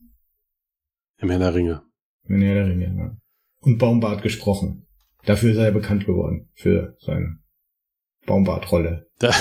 Im 1.18 1.30
Herr 1.30 1.40
der 1.40 1.56
Ringe. 1.56 1.84
In 2.28 2.42
Herr 2.42 2.56
der 2.56 2.68
Ringe, 2.68 2.96
ja. 2.98 3.18
Und 3.62 3.78
Baumbart 3.78 4.24
gesprochen. 4.24 4.88
Dafür 5.26 5.52
ist 5.52 5.58
er 5.58 5.66
ja 5.66 5.72
bekannt 5.72 6.06
geworden, 6.06 6.50
für 6.54 6.96
seine 7.00 7.40
Baumbart-Rolle. 8.26 9.10
Da, 9.20 9.34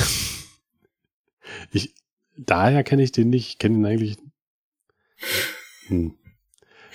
ich, 1.72 1.94
daher 2.36 2.82
kenne 2.84 3.02
ich 3.02 3.12
den 3.12 3.30
nicht. 3.30 3.48
Ich 3.48 3.58
kenne 3.58 3.76
ihn 3.76 3.86
eigentlich. 3.86 4.16
Hm. 5.86 6.14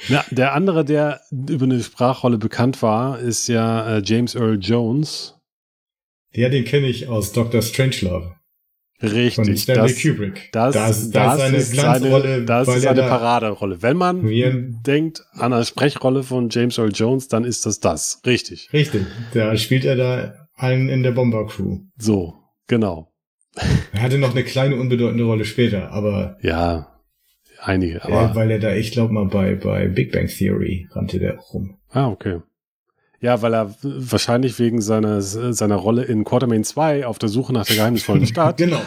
Na, 0.09 0.25
der 0.31 0.53
andere, 0.53 0.83
der 0.83 1.21
über 1.31 1.63
eine 1.63 1.81
Sprachrolle 1.81 2.37
bekannt 2.37 2.81
war, 2.81 3.19
ist 3.19 3.47
ja 3.47 3.97
äh, 3.97 4.01
James 4.03 4.35
Earl 4.35 4.59
Jones. 4.59 5.39
Ja, 6.31 6.49
den 6.49 6.65
kenne 6.65 6.87
ich 6.87 7.07
aus 7.07 7.31
Dr. 7.31 7.61
Strangelove 7.61 8.35
von 9.09 9.17
Richtig. 9.45 9.61
Stanley 9.61 9.91
Das, 9.93 10.01
Kubrick. 10.01 10.49
das, 10.51 10.73
da 10.75 10.87
ist, 10.87 11.11
da 11.11 11.35
das 11.37 11.51
ist 11.51 11.75
seine 11.75 11.99
seine, 12.09 12.45
das 12.45 12.67
ist 12.69 12.85
eine 12.87 13.01
da- 13.01 13.07
Paraderolle. 13.09 13.81
Wenn 13.81 13.97
man 13.97 14.81
denkt 14.85 15.23
an 15.33 15.51
eine 15.53 15.65
Sprechrolle 15.65 16.23
von 16.23 16.49
James 16.49 16.77
Earl 16.77 16.91
Jones, 16.93 17.27
dann 17.27 17.43
ist 17.43 17.65
das 17.65 17.79
das. 17.79 18.21
Richtig. 18.25 18.71
Richtig, 18.73 19.05
da 19.33 19.55
spielt 19.57 19.85
er 19.85 19.95
da 19.95 20.33
einen 20.55 20.87
in 20.89 21.03
der 21.03 21.11
Bomber-Crew. 21.11 21.79
So, 21.97 22.35
genau. 22.67 23.11
Er 23.91 24.01
hatte 24.01 24.17
noch 24.17 24.31
eine 24.31 24.43
kleine 24.43 24.77
unbedeutende 24.77 25.23
Rolle 25.25 25.45
später, 25.45 25.91
aber, 25.91 26.37
Ja, 26.41 26.87
einige. 27.61 27.97
äh, 27.97 28.01
Aber, 28.01 28.35
weil 28.35 28.51
er 28.51 28.59
da, 28.59 28.73
ich 28.73 28.91
glaube 28.91 29.13
mal, 29.13 29.25
bei, 29.25 29.55
bei 29.55 29.87
Big 29.87 30.11
Bang 30.11 30.27
Theory 30.27 30.87
rannte 30.91 31.19
der 31.19 31.39
auch 31.39 31.53
rum. 31.53 31.77
ah, 31.89 32.07
okay. 32.07 32.39
Ja, 33.23 33.41
weil 33.41 33.53
er 33.53 33.73
wahrscheinlich 33.81 34.59
wegen 34.59 34.81
seiner, 34.81 35.21
seiner 35.21 35.77
Rolle 35.77 36.03
in 36.03 36.25
Quartermain 36.25 36.65
2 36.65 37.07
auf 37.07 37.19
der 37.19 37.29
Suche 37.29 37.53
nach 37.53 37.65
der 37.65 37.77
geheimnisvollen 37.77 38.27
Stadt 38.27 38.57
genau. 38.57 38.81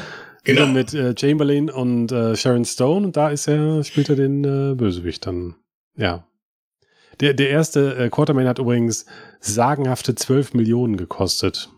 Genau. 0.45 0.67
mit 0.67 0.93
äh, 0.93 1.15
Chamberlain 1.19 1.71
und 1.71 2.13
äh, 2.13 2.37
Sharon 2.37 2.67
Stone 2.67 3.07
und 3.07 3.17
da 3.17 3.31
ist 3.31 3.49
er, 3.49 3.83
spielt 3.83 4.11
er 4.11 4.17
den 4.17 4.45
äh, 4.45 4.75
Bösewicht 4.75 5.27
dann. 5.27 5.55
Ja. 5.97 6.29
Der, 7.21 7.33
der 7.33 7.49
erste 7.49 7.97
äh, 7.97 8.11
Quartermain 8.11 8.47
hat 8.47 8.59
übrigens 8.59 9.07
sagenhafte 9.41 10.15
12 10.15 10.53
Millionen 10.53 10.99
gekostet. 10.99 11.71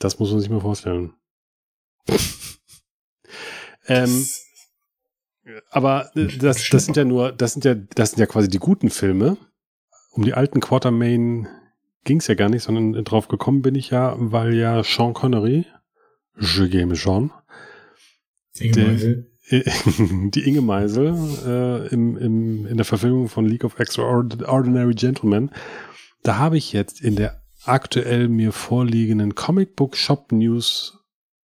Das 0.00 0.18
muss 0.18 0.32
man 0.32 0.40
sich 0.40 0.50
mal 0.50 0.60
vorstellen. 0.60 1.14
ähm, 3.86 4.26
aber 5.70 6.10
äh, 6.16 6.36
das, 6.36 6.68
das 6.68 6.84
sind 6.84 6.96
ja 6.96 7.04
nur, 7.04 7.30
das 7.30 7.52
sind 7.52 7.64
ja, 7.64 7.76
das 7.76 8.10
sind 8.10 8.18
ja 8.18 8.26
quasi 8.26 8.48
die 8.48 8.58
guten 8.58 8.90
Filme. 8.90 9.36
Um 10.12 10.24
die 10.24 10.34
alten 10.34 10.60
Quartermain 10.60 11.48
ging's 12.04 12.26
ja 12.26 12.34
gar 12.34 12.48
nicht, 12.48 12.62
sondern 12.62 13.04
drauf 13.04 13.28
gekommen 13.28 13.62
bin 13.62 13.74
ich 13.74 13.90
ja, 13.90 14.14
weil 14.18 14.54
ja 14.54 14.82
Sean 14.82 15.14
Connery, 15.14 15.66
Je 16.38 16.68
game 16.68 16.94
Inge 18.58 18.86
Meisel. 18.86 19.26
die 20.30 20.48
Inge 20.48 20.60
Meisel 20.62 21.14
äh, 21.44 21.88
im, 21.88 22.16
im, 22.16 22.66
in 22.66 22.76
der 22.76 22.86
Verfilmung 22.86 23.28
von 23.28 23.44
League 23.46 23.64
of 23.64 23.78
Extraordinary 23.78 24.94
Gentlemen. 24.94 25.50
Da 26.22 26.38
habe 26.38 26.56
ich 26.56 26.72
jetzt 26.72 27.00
in 27.00 27.16
der 27.16 27.42
aktuell 27.64 28.28
mir 28.28 28.52
vorliegenden 28.52 29.34
Comic 29.34 29.76
Book 29.76 29.96
Shop 29.96 30.32
News 30.32 30.98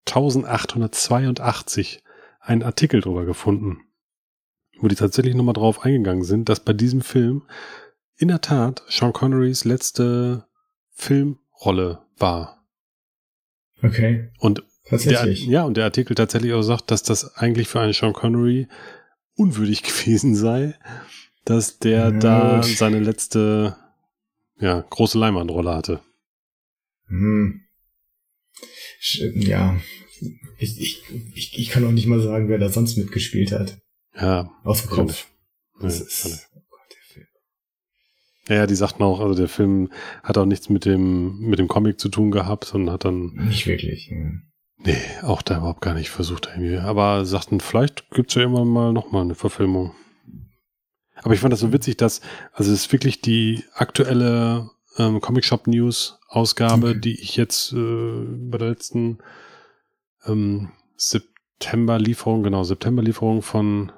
1882 0.07 2.03
einen 2.41 2.63
Artikel 2.63 3.01
drüber 3.01 3.25
gefunden, 3.25 3.81
wo 4.79 4.89
die 4.89 4.95
tatsächlich 4.95 5.35
nochmal 5.35 5.55
drauf 5.55 5.85
eingegangen 5.85 6.23
sind, 6.23 6.49
dass 6.49 6.61
bei 6.61 6.73
diesem 6.73 7.01
Film 7.01 7.43
in 8.19 8.29
der 8.29 8.41
Tat 8.41 8.83
Sean 8.89 9.13
Connerys 9.13 9.65
letzte 9.65 10.47
Filmrolle 10.93 12.03
war. 12.19 12.67
Okay, 13.83 14.31
Und 14.39 14.59
der, 14.59 14.65
tatsächlich. 14.91 15.47
ja, 15.47 15.65
und 15.65 15.77
der 15.77 15.85
Artikel 15.85 16.15
tatsächlich 16.15 16.53
auch 16.55 16.63
sagt, 16.63 16.91
dass 16.91 17.03
das 17.03 17.37
eigentlich 17.37 17.69
für 17.69 17.81
einen 17.81 17.93
Sean 17.93 18.13
Connery 18.15 18.69
unwürdig 19.35 19.83
gewesen 19.83 20.35
sei, 20.35 20.75
dass 21.45 21.79
der 21.79 22.05
Ja, 22.05 22.11
da 22.11 22.63
seine 22.63 23.01
letzte, 23.01 23.77
ja, 24.59 24.81
große 24.81 25.19
Leinwandrolle 25.19 25.75
hatte. 25.75 26.01
Hm. 27.09 27.63
Ja, 29.35 29.79
ich, 30.59 30.81
ich, 30.81 31.03
ich, 31.35 31.59
ich 31.59 31.69
kann 31.69 31.85
auch 31.85 31.93
nicht 31.93 32.07
mal 32.07 32.21
sagen, 32.21 32.49
wer 32.49 32.59
da 32.59 32.71
sonst 32.71 32.97
mitgespielt 32.97 33.53
hat. 33.53 33.79
Ja, 34.15 34.51
Aus 34.65 34.81
dem 34.83 34.91
Kopf. 34.91 35.27
Nee, 35.79 35.83
Das 35.85 36.01
ist, 36.01 36.25
ich. 36.25 36.33
oh 36.55 36.63
Gott, 36.71 36.81
der 36.91 37.03
Film. 37.15 37.27
Ja, 38.49 38.67
die 38.67 38.75
sagten 38.75 39.03
auch, 39.03 39.21
also 39.21 39.35
der 39.35 39.49
Film 39.49 39.91
hat 40.23 40.39
auch 40.39 40.45
nichts 40.47 40.69
mit 40.69 40.85
dem, 40.85 41.39
mit 41.41 41.59
dem 41.59 41.69
Comic 41.69 41.99
zu 42.01 42.09
tun 42.09 42.31
gehabt, 42.31 42.65
sondern 42.65 42.93
hat 42.95 43.05
dann, 43.05 43.33
Nicht 43.49 43.67
wirklich. 43.67 44.09
ja. 44.09 44.31
nee, 44.79 44.97
auch 45.23 45.43
da 45.43 45.59
überhaupt 45.59 45.81
gar 45.81 45.95
nicht 45.95 46.11
versucht 46.11 46.49
irgendwie. 46.53 46.79
Aber 46.79 47.25
sagten, 47.25 47.61
vielleicht 47.61 48.09
gibt's 48.11 48.35
ja 48.35 48.43
immer 48.45 48.65
mal 48.65 48.93
nochmal 48.93 49.23
eine 49.23 49.35
Verfilmung. 49.35 49.93
Aber 51.23 51.33
ich 51.35 51.41
fand 51.41 51.53
das 51.53 51.61
so 51.61 51.73
witzig, 51.73 51.97
dass, 51.97 52.21
also 52.53 52.73
es 52.73 52.81
ist 52.85 52.93
wirklich 52.93 53.21
die 53.21 53.65
aktuelle 53.75 54.71
ähm, 54.99 55.21
Comic 55.21 55.45
Shop 55.45 55.67
News 55.67 56.19
Ausgabe, 56.29 56.91
Okay. 56.91 57.01
die 57.01 57.21
ich 57.21 57.37
jetzt 57.37 57.73
äh, 57.73 58.25
bei 58.51 58.59
der 58.59 58.69
letzten 58.69 59.19
ähm, 60.27 60.71
September-Lieferung, 60.97 62.43
genau, 62.43 62.65
September-Lieferung 62.65 63.43
von 63.43 63.93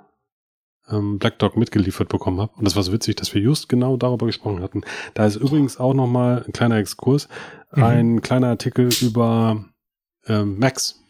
ähm, 0.91 1.19
Black 1.19 1.39
Dog 1.39 1.57
mitgeliefert 1.57 2.09
bekommen 2.09 2.41
habe. 2.41 2.53
Und 2.57 2.65
das 2.67 2.77
war 2.77 2.83
so 2.83 2.93
witzig, 2.93 3.17
dass 3.17 3.35
wir 3.35 3.41
just 3.43 3.69
genau 3.69 3.97
darüber 3.97 4.27
gesprochen 4.27 4.63
hatten. 4.63 4.83
Da 5.15 5.27
ist 5.27 5.37
übrigens 5.37 5.79
auch 5.79 5.95
nochmal 5.95 6.45
ein 6.47 6.53
kleiner 6.53 6.77
Exkurs, 6.77 7.29
Mhm. 7.75 7.83
ein 7.83 8.23
kleiner 8.23 8.49
Artikel 8.49 8.89
über 9.03 9.65
ähm, 10.27 10.59
Max. 10.59 11.01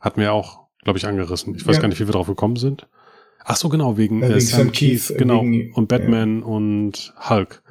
Hatten 0.00 0.20
wir 0.20 0.32
auch, 0.32 0.68
glaube 0.82 0.98
ich, 0.98 1.06
angerissen. 1.06 1.54
Ich 1.54 1.66
weiß 1.66 1.76
Ja. 1.76 1.82
gar 1.82 1.88
nicht, 1.88 2.00
wie 2.00 2.06
wir 2.08 2.12
drauf 2.12 2.26
gekommen 2.26 2.56
sind. 2.56 2.88
Ach 3.44 3.56
so, 3.56 3.68
genau, 3.68 3.96
wegen, 3.96 4.20
Ja, 4.20 4.26
äh, 4.28 4.30
wegen 4.30 4.40
Sam, 4.40 4.58
Sam 4.60 4.72
Keith, 4.72 5.06
Keith, 5.08 5.18
genau, 5.18 5.42
wegen- 5.42 5.72
und 5.74 5.88
Batman 5.88 6.42
und 6.42 7.12
Hulk. 7.28 7.62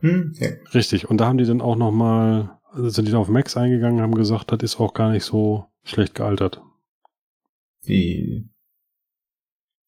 Hm? 0.00 0.32
Ja. 0.38 0.48
Richtig. 0.74 1.08
Und 1.08 1.18
da 1.18 1.26
haben 1.26 1.38
die 1.38 1.44
dann 1.46 1.60
auch 1.60 1.76
nochmal, 1.76 2.58
sind 2.74 3.06
die 3.06 3.12
dann 3.12 3.20
auf 3.20 3.28
Max 3.28 3.56
eingegangen, 3.56 4.00
haben 4.02 4.14
gesagt, 4.14 4.50
das 4.52 4.58
ist 4.62 4.80
auch 4.80 4.94
gar 4.94 5.10
nicht 5.10 5.24
so 5.24 5.66
schlecht 5.84 6.14
gealtert. 6.14 6.60
Die, 7.86 8.48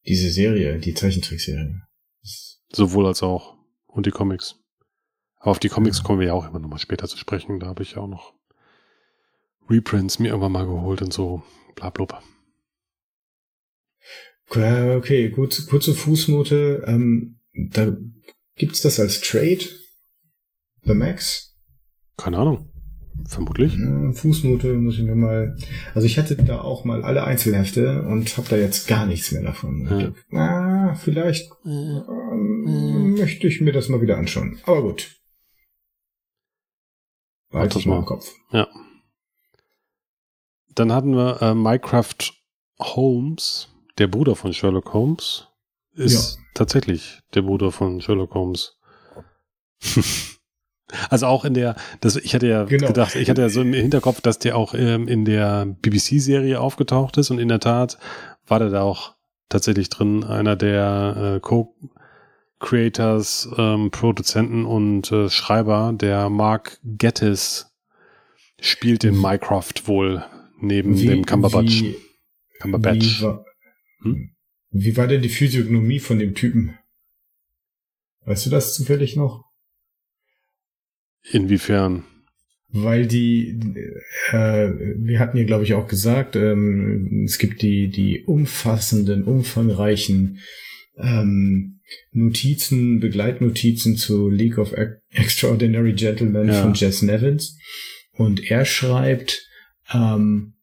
diese 0.07 0.29
Serie, 0.31 0.79
die 0.79 0.93
Zeichentrickserie. 0.93 1.81
Sowohl 2.71 3.05
als 3.07 3.23
auch. 3.23 3.55
Und 3.87 4.05
die 4.05 4.11
Comics. 4.11 4.55
Aber 5.37 5.51
auf 5.51 5.59
die 5.59 5.69
Comics 5.69 5.99
Ja. 5.99 6.03
kommen 6.03 6.19
wir 6.19 6.27
ja 6.27 6.33
auch 6.33 6.47
immer 6.47 6.59
nochmal 6.59 6.79
später 6.79 7.07
zu 7.07 7.17
sprechen. 7.17 7.59
Da 7.59 7.67
habe 7.67 7.83
ich 7.83 7.91
ja 7.93 7.97
auch 7.99 8.07
noch 8.07 8.33
Reprints 9.69 10.19
mir 10.19 10.27
irgendwann 10.29 10.51
mal 10.51 10.65
geholt 10.65 11.01
und 11.01 11.13
so. 11.13 11.43
Blablub. 11.75 12.21
Ja, 14.53 14.95
Okay, 14.97 15.29
gut, 15.29 15.65
kurze 15.69 15.93
Fußnote. 15.93 16.83
Ähm, 16.87 17.39
da 17.53 17.95
gibt's 18.55 18.81
das 18.81 18.99
als 18.99 19.21
Trade? 19.21 19.65
The 20.83 20.93
Max? 20.93 21.55
Keine 22.17 22.37
Ahnung. 22.37 22.71
Vermutlich. 23.27 23.75
Ja, 23.75 24.11
Fußnote 24.11 24.73
muss 24.73 24.95
ich 24.95 25.03
mir 25.03 25.15
mal. 25.15 25.57
Also 25.93 26.05
ich 26.05 26.17
hatte 26.17 26.35
da 26.35 26.61
auch 26.61 26.85
mal 26.85 27.03
alle 27.03 27.23
Einzelhefte 27.23 28.03
und 28.03 28.37
habe 28.37 28.47
da 28.49 28.57
jetzt 28.57 28.87
gar 28.87 29.05
nichts 29.05 29.31
mehr 29.31 29.41
davon. 29.41 30.13
Ja. 30.31 30.39
Ah, 30.39 30.95
vielleicht 30.95 31.51
ähm, 31.65 33.15
möchte 33.17 33.47
ich 33.47 33.61
mir 33.61 33.71
das 33.71 33.89
mal 33.89 34.01
wieder 34.01 34.17
anschauen. 34.17 34.59
Aber 34.65 34.81
gut. 34.83 35.15
Behalte 37.49 37.73
das 37.75 37.81
ich 37.81 37.85
mal 37.87 37.99
im 37.99 38.05
Kopf. 38.05 38.31
Dann 40.75 40.91
hatten 40.91 41.15
wir 41.15 41.41
äh, 41.41 41.55
Mycraft 41.55 42.33
Holmes, 42.79 43.69
der 43.97 44.07
Bruder 44.07 44.35
von 44.35 44.53
Sherlock 44.53 44.93
Holmes. 44.93 45.47
Ist 45.93 46.37
tatsächlich 46.53 47.21
der 47.33 47.43
Bruder 47.43 47.71
von 47.71 48.01
Sherlock 48.01 48.33
Holmes. 48.33 48.77
also 51.09 51.27
auch 51.27 51.45
in 51.45 51.53
der, 51.53 51.75
das, 52.01 52.15
ich 52.15 52.33
hatte 52.35 52.47
ja 52.47 52.65
Genau. 52.65 52.87
gedacht, 52.87 53.15
ich 53.15 53.29
hatte 53.29 53.41
ja 53.41 53.49
so 53.49 53.61
im 53.61 53.73
Hinterkopf, 53.73 54.21
dass 54.21 54.39
der 54.39 54.57
auch 54.57 54.73
ähm, 54.73 55.07
in 55.07 55.25
der 55.25 55.65
BBC-Serie 55.81 56.59
aufgetaucht 56.59 57.17
ist 57.17 57.29
und 57.31 57.39
in 57.39 57.47
der 57.47 57.59
Tat 57.59 57.97
war 58.47 58.59
der 58.59 58.69
da 58.69 58.81
auch 58.81 59.15
tatsächlich 59.49 59.89
drin, 59.89 60.23
einer 60.23 60.55
der 60.55 61.35
äh, 61.35 61.39
Co-Creators, 62.59 63.49
ähm, 63.57 63.91
Produzenten 63.91 64.65
und 64.65 65.11
äh, 65.11 65.29
Schreiber, 65.29 65.93
der 65.95 66.29
Mark 66.29 66.79
Gettis 66.83 67.71
spielt 68.59 69.03
in 69.03 69.19
Minecraft 69.19 69.73
wohl 69.85 70.23
neben 70.59 70.95
dem 70.95 71.25
Cumberbatch. 71.25 71.81
Wie, 71.81 71.95
Cumberbatch. 72.59 73.19
Wie 73.19 73.23
war, 73.23 73.45
Hm? 74.01 74.29
wie 74.71 74.97
war 74.97 75.07
denn 75.07 75.21
die 75.21 75.29
Physiognomie 75.29 75.99
von 75.99 76.19
dem 76.19 76.35
Typen? 76.35 76.77
Weißt 78.25 78.45
du 78.45 78.49
das 78.49 78.75
zufällig 78.75 79.15
noch? 79.15 79.44
Inwiefern? 81.31 82.03
weil 82.75 83.07
die, 83.07 83.57
äh, 84.31 84.69
wir 84.97 85.19
hatten 85.19 85.37
hier, 85.37 85.45
glaube 85.45 85.63
ich, 85.63 85.73
auch 85.73 85.87
gesagt, 85.87 86.35
ähm, 86.35 87.23
es 87.25 87.37
gibt 87.37 87.61
die, 87.61 87.87
die 87.87 88.23
umfassenden, 88.25 89.23
umfangreichen 89.23 90.39
ähm, 90.97 91.79
Notizen, 92.11 92.99
Begleitnotizen 92.99 93.95
zu 93.95 94.29
League 94.29 94.57
of 94.57 94.73
Extraordinary 95.11 95.93
Gentlemen 95.93 96.49
ja. 96.49 96.61
von 96.61 96.73
Jess 96.73 97.01
Nevins. 97.01 97.57
Und 98.11 98.51
er 98.51 98.65
schreibt, 98.65 99.47
ähm, 99.93 100.53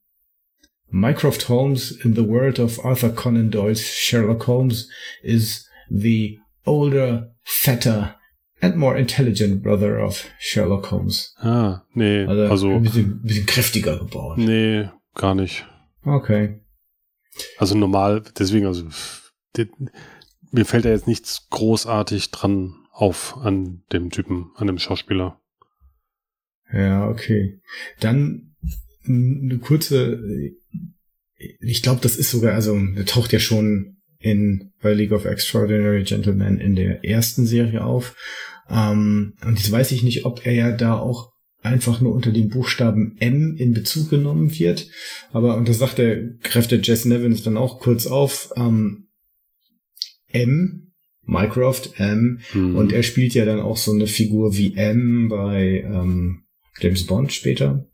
Mycroft 0.91 1.49
Holmes 1.49 1.93
in 1.93 2.15
the 2.15 2.27
world 2.27 2.59
of 2.59 2.85
Arthur 2.85 3.15
Conan 3.15 3.51
Doyle's 3.51 3.83
Sherlock 3.83 4.47
Holmes 4.47 4.91
is 5.23 5.67
the 5.89 6.39
older, 6.67 7.35
fatter, 7.43 8.17
and 8.63 8.77
more 8.77 8.97
intelligent 8.97 9.63
brother 9.63 9.99
of 9.99 10.31
Sherlock 10.39 10.91
Holmes. 10.91 11.35
Ah, 11.39 11.83
nee. 11.95 12.25
Also, 12.25 12.43
also 12.47 12.71
ein 12.71 12.83
bisschen, 12.83 13.21
bisschen 13.23 13.47
kräftiger 13.47 13.99
gebaut. 13.99 14.39
Nee, 14.39 14.89
gar 15.15 15.35
nicht. 15.35 15.67
Okay. 16.05 16.61
Also 17.59 17.77
normal, 17.77 18.23
deswegen, 18.39 18.67
also 18.67 18.85
mir 20.53 20.65
fällt 20.65 20.85
da 20.85 20.91
jetzt 20.91 21.07
nichts 21.07 21.49
großartig 21.51 22.31
dran 22.31 22.75
auf 22.93 23.37
an 23.39 23.83
dem 23.93 24.11
Typen, 24.11 24.51
an 24.57 24.69
dem 24.69 24.79
Schauspieler. 24.79 25.41
Ja, 26.73 27.09
okay. 27.09 27.61
Dann 28.01 28.55
eine 29.07 29.59
kurze, 29.59 30.23
ich 31.37 31.83
glaube, 31.83 32.01
das 32.01 32.17
ist 32.17 32.31
sogar, 32.31 32.55
also 32.55 32.79
der 32.79 33.07
taucht 33.07 33.33
ja 33.33 33.39
schon 33.39 33.97
in 34.19 34.73
bei 34.81 34.95
League 34.95 35.13
of 35.13 35.25
Extraordinary 35.25 36.05
Gentlemen 36.05 36.61
in 36.61 36.77
der 36.77 37.05
ersten 37.05 37.45
Serie 37.45 37.85
auf. 37.85 38.15
Ähm, 38.69 39.35
und 39.45 39.59
jetzt 39.59 39.71
weiß 39.71 39.93
ich 39.93 40.03
nicht, 40.03 40.25
ob 40.25 40.47
er 40.47 40.53
ja 40.53 40.73
da 40.73 40.99
auch 40.99 41.33
einfach 41.63 42.01
nur 42.01 42.15
unter 42.15 42.33
dem 42.33 42.49
Buchstaben 42.49 43.17
M 43.21 43.57
in 43.57 43.73
Bezug 43.73 44.11
genommen 44.11 44.57
wird. 44.59 44.89
Aber, 45.33 45.57
und 45.57 45.69
das 45.69 45.79
sagt 45.79 45.99
der 45.99 46.35
Kräfte 46.43 46.81
Jess 46.83 47.05
Nevins 47.05 47.43
dann 47.43 47.57
auch 47.57 47.81
kurz 47.81 48.07
auf, 48.07 48.53
ähm, 48.57 49.09
M, 50.29 50.93
Mycroft 51.23 51.99
M, 51.99 52.41
mhm. 52.53 52.77
und 52.77 52.93
er 52.93 53.03
spielt 53.03 53.35
ja 53.35 53.45
dann 53.45 53.61
auch 53.61 53.77
so 53.77 53.93
eine 53.93 54.07
Figur 54.07 54.57
wie 54.57 54.75
M 54.75 55.29
bei 55.29 55.85
ähm, 55.87 56.43
James 56.81 57.07
Bond 57.07 57.33
später. 57.33 57.87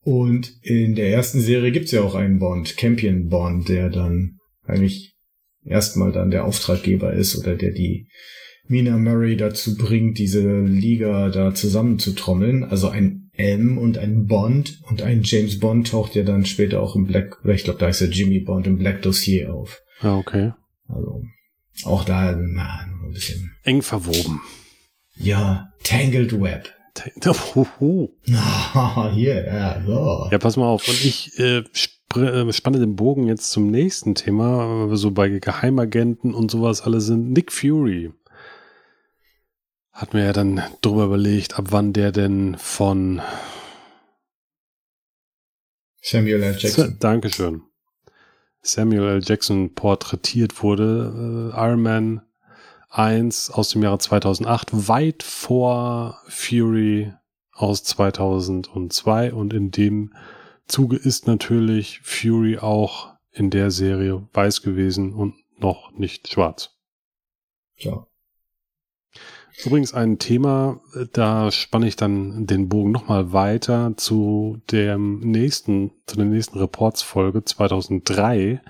Und 0.00 0.54
in 0.62 0.94
der 0.94 1.10
ersten 1.10 1.40
Serie 1.40 1.70
gibt's 1.70 1.90
ja 1.90 2.00
auch 2.00 2.14
einen 2.14 2.38
Bond, 2.38 2.78
Campion 2.78 3.28
Bond, 3.28 3.68
der 3.68 3.90
dann 3.90 4.38
eigentlich 4.64 5.14
erstmal 5.64 6.12
dann 6.12 6.30
der 6.30 6.44
Auftraggeber 6.44 7.12
ist 7.12 7.36
oder 7.36 7.56
der 7.56 7.72
die 7.72 8.08
Mina 8.68 8.96
Murray 8.98 9.36
dazu 9.36 9.76
bringt, 9.76 10.18
diese 10.18 10.60
Liga 10.60 11.30
da 11.30 11.54
zusammenzutrommeln. 11.54 12.64
Also 12.64 12.88
ein 12.88 13.30
M 13.32 13.78
und 13.78 13.98
ein 13.98 14.26
Bond 14.26 14.80
und 14.88 15.02
ein 15.02 15.22
James 15.22 15.58
Bond 15.58 15.90
taucht 15.90 16.14
ja 16.14 16.22
dann 16.22 16.44
später 16.44 16.82
auch 16.82 16.96
im 16.96 17.06
Black, 17.06 17.38
ich 17.44 17.64
glaube, 17.64 17.78
da 17.78 17.88
ist 17.88 18.00
der 18.00 18.10
Jimmy 18.10 18.40
Bond 18.40 18.66
im 18.66 18.78
Black 18.78 19.02
Dossier 19.02 19.54
auf. 19.54 19.80
Ah, 20.00 20.16
okay. 20.16 20.52
Also 20.88 21.22
auch 21.84 22.04
da 22.04 22.36
na, 22.36 22.80
ein 22.80 23.12
bisschen 23.12 23.52
eng 23.62 23.82
verwoben. 23.82 24.40
Ja, 25.16 25.72
Tangled 25.84 26.40
Web. 26.40 26.72
Ah, 28.74 29.10
hier, 29.14 29.46
ja, 29.46 29.82
so. 29.86 30.28
Ja, 30.30 30.38
pass 30.38 30.56
mal 30.56 30.66
auf. 30.66 30.86
Und 30.88 31.04
ich 31.04 31.38
äh, 31.38 31.62
äh, 32.16 32.52
spanne 32.52 32.80
den 32.80 32.96
Bogen 32.96 33.26
jetzt 33.26 33.50
zum 33.50 33.70
nächsten 33.70 34.14
Thema, 34.14 34.88
so 34.96 35.10
bei 35.12 35.28
Geheimagenten 35.28 36.34
und 36.34 36.50
sowas 36.50 36.82
alles 36.82 37.06
sind. 37.06 37.32
Nick 37.32 37.52
Fury. 37.52 38.10
Hat 39.98 40.14
mir 40.14 40.26
ja 40.26 40.32
dann 40.32 40.62
drüber 40.80 41.06
überlegt, 41.06 41.58
ab 41.58 41.66
wann 41.70 41.92
der 41.92 42.12
denn 42.12 42.56
von 42.56 43.20
Samuel 46.00 46.40
L. 46.40 46.56
Jackson. 46.56 46.96
Dankeschön. 47.00 47.62
Samuel 48.62 49.08
L. 49.08 49.22
Jackson 49.24 49.74
porträtiert 49.74 50.62
wurde. 50.62 51.52
Äh, 51.52 51.60
Iron 51.60 51.82
Man 51.82 52.22
1 52.90 53.50
aus 53.50 53.70
dem 53.70 53.82
Jahre 53.82 53.98
2008, 53.98 54.68
weit 54.86 55.24
vor 55.24 56.22
Fury 56.28 57.12
aus 57.50 57.82
2002 57.82 59.32
und 59.32 59.52
in 59.52 59.72
dem 59.72 60.14
Zuge 60.68 60.96
ist 60.96 61.26
natürlich 61.26 61.98
Fury 62.04 62.58
auch 62.58 63.14
in 63.32 63.50
der 63.50 63.72
Serie 63.72 64.28
weiß 64.32 64.62
gewesen 64.62 65.12
und 65.12 65.34
noch 65.58 65.90
nicht 65.90 66.28
schwarz. 66.28 66.70
Ja. 67.78 68.06
Übrigens 69.64 69.92
ein 69.92 70.18
Thema, 70.18 70.80
da 71.12 71.50
spanne 71.50 71.88
ich 71.88 71.96
dann 71.96 72.46
den 72.46 72.68
Bogen 72.68 72.92
nochmal 72.92 73.32
weiter 73.32 73.94
zu 73.96 74.60
dem 74.70 75.20
nächsten, 75.20 75.90
zu 76.06 76.16
der 76.16 76.26
nächsten 76.26 76.58
Reportsfolge 76.58 77.44
2003 77.44 78.60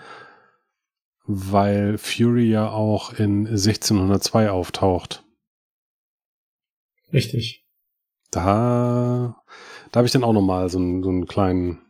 weil 1.29 1.99
Fury 1.99 2.49
ja 2.49 2.71
auch 2.71 3.13
in 3.13 3.47
1602 3.47 4.51
auftaucht. 4.51 5.25
Richtig. 7.13 7.67
Da, 8.31 9.43
da 9.93 9.99
habe 9.99 10.07
ich 10.07 10.13
dann 10.13 10.25
auch 10.25 10.33
nochmal 10.33 10.71
so, 10.71 10.79
einen, 10.79 11.03
so 11.03 11.11
einen 11.11 11.27
kleinen 11.27 11.81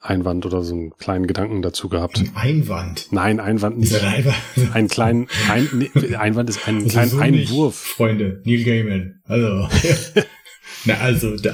Einwand 0.00 0.46
oder 0.46 0.62
so 0.62 0.74
einen 0.74 0.96
kleinen 0.96 1.26
Gedanken 1.26 1.60
dazu 1.60 1.90
gehabt. 1.90 2.18
Ein 2.18 2.32
Einwand? 2.34 3.08
Nein, 3.10 3.38
Einwand 3.38 3.78
nicht. 3.78 3.94
Ein, 3.94 4.06
Einwand. 4.06 4.36
ein 4.74 4.88
kleinen 4.88 5.28
ein, 5.50 5.68
nee, 5.72 6.16
Einwand 6.16 6.48
ist 6.48 6.66
ein 6.66 6.88
kleiner 6.88 7.10
so 7.10 7.18
Einwurf. 7.18 7.84
Nicht, 7.84 7.96
Freunde, 7.96 8.42
Neil 8.44 8.64
Gaiman. 8.64 9.20
Also. 9.24 9.68
Na, 10.86 10.94
also 10.94 11.36
da. 11.36 11.52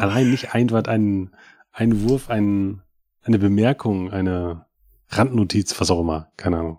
Allein 0.00 0.30
nicht 0.30 0.54
Einwand, 0.54 0.88
ein 0.88 1.30
Einwurf, 1.72 2.30
ein, 2.30 2.82
eine 3.22 3.40
Bemerkung, 3.40 4.12
eine 4.12 4.66
Randnotiz, 5.08 5.78
was 5.80 5.90
auch 5.90 6.00
immer, 6.00 6.30
keine 6.36 6.58
Ahnung. 6.58 6.78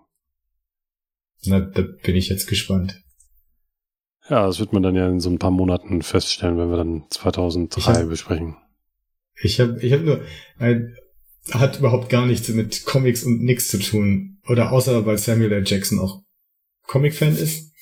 Na, 1.44 1.60
da 1.60 1.82
bin 1.82 2.16
ich 2.16 2.30
jetzt 2.30 2.46
gespannt. 2.46 3.02
Ja, 4.30 4.46
das 4.46 4.58
wird 4.58 4.72
man 4.72 4.82
dann 4.82 4.94
ja 4.94 5.06
in 5.06 5.20
so 5.20 5.28
ein 5.28 5.38
paar 5.38 5.50
Monaten 5.50 6.00
feststellen, 6.00 6.56
wenn 6.56 6.70
wir 6.70 6.78
dann 6.78 7.04
2003 7.10 8.02
ich 8.02 8.08
besprechen. 8.08 8.56
Ich 9.42 9.60
habe 9.60 9.78
ich 9.80 9.92
hab 9.92 10.02
nur, 10.02 10.24
ein, 10.58 10.94
hat 11.50 11.78
überhaupt 11.78 12.08
gar 12.08 12.26
nichts 12.26 12.48
mit 12.48 12.84
Comics 12.84 13.24
und 13.24 13.42
nix 13.42 13.68
zu 13.68 13.78
tun. 13.78 14.38
Oder 14.46 14.72
außer 14.72 15.06
weil 15.06 15.18
Samuel 15.18 15.52
L. 15.52 15.64
Jackson 15.66 15.98
auch 15.98 16.22
Comic-Fan 16.86 17.36
ist. 17.36 17.72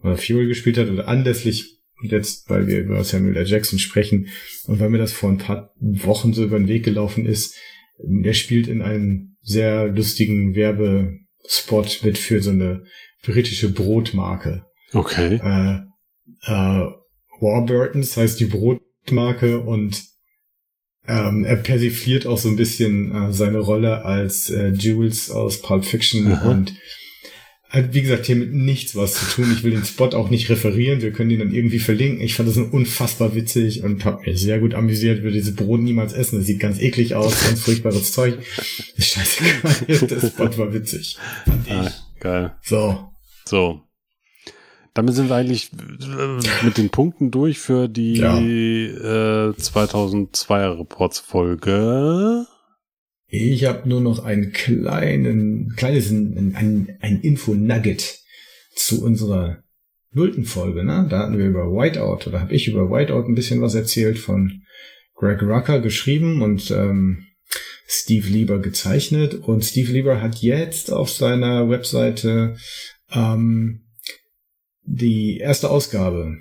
Oder 0.00 0.16
Fury 0.16 0.46
gespielt 0.46 0.78
hat 0.78 0.88
oder 0.88 1.08
anlässlich 1.08 1.80
jetzt, 2.02 2.48
weil 2.50 2.66
wir 2.66 2.80
über 2.80 3.02
Samuel 3.02 3.36
L. 3.36 3.46
Jackson 3.46 3.78
sprechen 3.78 4.28
und 4.66 4.78
weil 4.80 4.90
mir 4.90 4.98
das 4.98 5.12
vor 5.12 5.30
ein 5.30 5.38
paar 5.38 5.72
Wochen 5.80 6.32
so 6.32 6.44
über 6.44 6.58
den 6.58 6.68
Weg 6.68 6.84
gelaufen 6.84 7.26
ist, 7.26 7.56
der 7.98 8.34
spielt 8.34 8.68
in 8.68 8.82
einem 8.82 9.36
sehr 9.40 9.88
lustigen 9.88 10.54
Werbespot 10.54 12.00
mit 12.02 12.18
für 12.18 12.42
so 12.42 12.50
eine 12.50 12.84
britische 13.22 13.72
Brotmarke. 13.72 14.66
Okay. 14.92 15.40
Äh, 15.42 15.80
äh, 16.42 16.90
Warburtons 17.40 18.16
heißt 18.16 18.38
die 18.40 18.46
Brotmarke 18.46 19.60
und 19.60 20.02
ähm, 21.08 21.44
er 21.44 21.56
persifliert 21.56 22.26
auch 22.26 22.38
so 22.38 22.48
ein 22.48 22.56
bisschen 22.56 23.14
äh, 23.14 23.32
seine 23.32 23.58
Rolle 23.58 24.04
als 24.04 24.50
äh, 24.50 24.68
Jules 24.68 25.30
aus 25.30 25.62
Pulp 25.62 25.84
Fiction 25.84 26.32
Aha. 26.32 26.50
und 26.50 26.74
hat, 27.68 27.94
wie 27.94 28.02
gesagt, 28.02 28.26
hier 28.26 28.36
mit 28.36 28.52
nichts 28.52 28.94
was 28.94 29.14
zu 29.14 29.26
tun. 29.26 29.52
Ich 29.52 29.64
will 29.64 29.72
den 29.72 29.84
Spot 29.84 30.08
auch 30.10 30.30
nicht 30.30 30.48
referieren. 30.48 31.02
Wir 31.02 31.12
können 31.12 31.30
ihn 31.30 31.40
dann 31.40 31.52
irgendwie 31.52 31.78
verlinken. 31.78 32.20
Ich 32.20 32.34
fand 32.34 32.48
das 32.48 32.56
unfassbar 32.56 33.34
witzig 33.34 33.82
und 33.82 34.04
habe 34.04 34.22
mich 34.24 34.40
sehr 34.40 34.60
gut 34.60 34.74
amüsiert. 34.74 35.22
Würde 35.22 35.36
diese 35.36 35.52
Brot 35.52 35.80
niemals 35.80 36.12
essen. 36.12 36.38
Das 36.38 36.46
sieht 36.46 36.60
ganz 36.60 36.80
eklig 36.80 37.14
aus, 37.14 37.44
ganz 37.44 37.60
furchtbares 37.60 38.12
Zeug. 38.12 38.38
Ist 38.96 39.08
scheißegal. 39.08 39.74
Der 40.08 40.28
Spot 40.28 40.58
war 40.58 40.72
witzig. 40.72 41.18
Fand 41.44 41.66
ich. 41.66 41.72
Ah, 41.72 41.92
geil. 42.20 42.54
So. 42.62 43.10
So. 43.44 43.85
Damit 44.96 45.14
sind 45.14 45.28
wir 45.28 45.36
eigentlich 45.36 45.72
mit 46.62 46.78
den 46.78 46.88
Punkten 46.88 47.30
durch 47.30 47.58
für 47.58 47.86
die 47.86 48.14
ja. 48.14 48.38
äh, 48.40 49.50
2002er 49.50 50.78
Reports-Folge. 50.78 52.46
Ich 53.28 53.66
habe 53.66 53.86
nur 53.86 54.00
noch 54.00 54.24
einen 54.24 54.52
kleinen, 54.52 55.74
kleines, 55.76 56.10
ein, 56.10 56.54
ein, 56.56 56.96
ein 57.00 57.20
Info-Nugget 57.20 58.20
zu 58.74 59.04
unserer 59.04 59.62
nullten 60.12 60.44
Folge. 60.44 60.82
Ne? 60.82 61.06
Da 61.10 61.18
hatten 61.18 61.36
wir 61.36 61.44
über 61.44 61.70
Whiteout, 61.70 62.26
oder 62.26 62.40
habe 62.40 62.54
ich 62.54 62.66
über 62.66 62.90
Whiteout 62.90 63.26
ein 63.28 63.34
bisschen 63.34 63.60
was 63.60 63.74
erzählt 63.74 64.18
von 64.18 64.62
Greg 65.14 65.42
Rucker 65.42 65.80
geschrieben 65.80 66.40
und 66.40 66.70
ähm, 66.70 67.26
Steve 67.86 68.28
Lieber 68.28 68.60
gezeichnet. 68.60 69.34
Und 69.34 69.62
Steve 69.62 69.92
Lieber 69.92 70.22
hat 70.22 70.36
jetzt 70.36 70.90
auf 70.90 71.10
seiner 71.10 71.68
Webseite 71.68 72.56
ähm, 73.12 73.82
die 74.86 75.38
erste 75.38 75.70
Ausgabe 75.70 76.38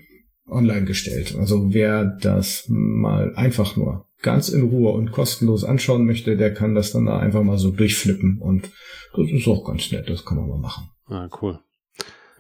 online 0.47 0.85
gestellt. 0.85 1.35
Also 1.37 1.73
wer 1.73 2.05
das 2.05 2.65
mal 2.67 3.35
einfach 3.35 3.75
nur 3.75 4.05
ganz 4.21 4.49
in 4.49 4.69
Ruhe 4.69 4.91
und 4.91 5.11
kostenlos 5.11 5.63
anschauen 5.63 6.05
möchte, 6.05 6.37
der 6.37 6.53
kann 6.53 6.75
das 6.75 6.91
dann 6.91 7.05
da 7.05 7.19
einfach 7.19 7.43
mal 7.43 7.57
so 7.57 7.71
durchflippen 7.71 8.39
und 8.39 8.71
das 9.15 9.29
ist 9.29 9.47
auch 9.47 9.65
ganz 9.65 9.91
nett, 9.91 10.09
das 10.09 10.25
kann 10.25 10.37
man 10.37 10.49
mal 10.49 10.59
machen. 10.59 10.89
Ah, 11.07 11.29
cool. 11.41 11.59